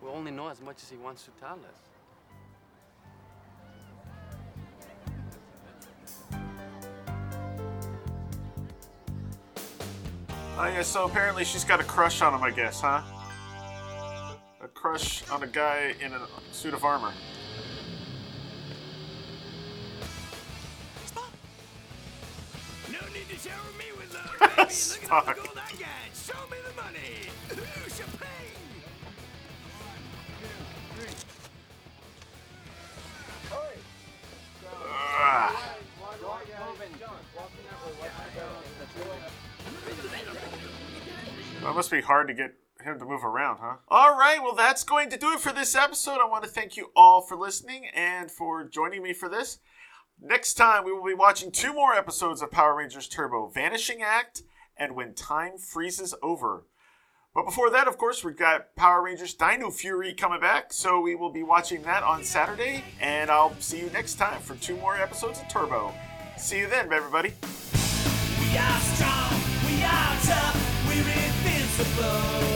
we'll 0.00 0.12
only 0.12 0.30
know 0.30 0.48
as 0.48 0.60
much 0.60 0.82
as 0.82 0.88
he 0.88 0.96
wants 0.96 1.24
to 1.24 1.32
tell 1.40 1.54
us. 1.54 1.95
Oh 10.58 10.64
yeah, 10.68 10.80
so 10.80 11.04
apparently 11.04 11.44
she's 11.44 11.64
got 11.64 11.80
a 11.80 11.84
crush 11.84 12.22
on 12.22 12.32
him, 12.32 12.42
I 12.42 12.50
guess, 12.50 12.80
huh? 12.80 13.02
A 14.62 14.68
crush 14.68 15.28
on 15.28 15.42
a 15.42 15.46
guy 15.46 15.94
in 16.00 16.14
a 16.14 16.20
suit 16.50 16.72
of 16.72 16.82
armor. 16.82 17.12
No 22.90 22.98
need 23.12 23.28
to 23.28 23.36
shower 23.36 23.70
me 23.78 23.84
with 23.98 24.14
love, 24.14 24.34
baby. 24.40 24.48
Look 24.48 24.56
at 24.56 24.58
all 24.58 24.64
the 24.64 24.72
Spock. 24.72 25.36
gold 25.36 25.58
I 25.58 25.72
got. 25.72 25.88
Show 26.14 26.48
me 26.50 26.56
the 26.66 26.72
money. 26.82 27.28
Ooh, 27.52 27.90
champagne. 27.90 28.56
Ah. 35.18 35.76
That 41.66 41.74
must 41.74 41.90
be 41.90 42.00
hard 42.00 42.28
to 42.28 42.34
get 42.34 42.54
him 42.80 42.98
to 43.00 43.04
move 43.04 43.24
around, 43.24 43.58
huh? 43.60 43.76
All 43.88 44.16
right, 44.16 44.40
well, 44.40 44.54
that's 44.54 44.84
going 44.84 45.10
to 45.10 45.16
do 45.16 45.32
it 45.32 45.40
for 45.40 45.52
this 45.52 45.74
episode. 45.74 46.20
I 46.20 46.28
want 46.28 46.44
to 46.44 46.48
thank 46.48 46.76
you 46.76 46.92
all 46.94 47.20
for 47.20 47.36
listening 47.36 47.86
and 47.92 48.30
for 48.30 48.62
joining 48.64 49.02
me 49.02 49.12
for 49.12 49.28
this. 49.28 49.58
Next 50.22 50.54
time, 50.54 50.84
we 50.84 50.92
will 50.92 51.04
be 51.04 51.12
watching 51.12 51.50
two 51.50 51.74
more 51.74 51.92
episodes 51.92 52.40
of 52.40 52.52
Power 52.52 52.76
Rangers 52.76 53.08
Turbo 53.08 53.48
Vanishing 53.48 54.00
Act 54.00 54.42
and 54.76 54.94
When 54.94 55.12
Time 55.12 55.58
Freezes 55.58 56.14
Over. 56.22 56.66
But 57.34 57.46
before 57.46 57.68
that, 57.70 57.88
of 57.88 57.98
course, 57.98 58.22
we've 58.22 58.36
got 58.36 58.76
Power 58.76 59.02
Rangers 59.02 59.34
Dino 59.34 59.70
Fury 59.70 60.14
coming 60.14 60.40
back, 60.40 60.72
so 60.72 61.00
we 61.00 61.16
will 61.16 61.32
be 61.32 61.42
watching 61.42 61.82
that 61.82 62.04
on 62.04 62.22
Saturday. 62.22 62.84
And 63.00 63.28
I'll 63.28 63.54
see 63.58 63.80
you 63.80 63.90
next 63.90 64.14
time 64.14 64.40
for 64.40 64.54
two 64.54 64.76
more 64.76 64.96
episodes 64.96 65.40
of 65.40 65.48
Turbo. 65.48 65.92
See 66.38 66.60
you 66.60 66.68
then, 66.68 66.92
everybody. 66.92 67.34
We 68.40 68.56
are 68.56 68.80
strong, 68.80 69.34
we 69.66 69.82
are 69.82 70.16
tough, 70.22 70.88
we're 70.88 71.35
invincible. 71.78 72.55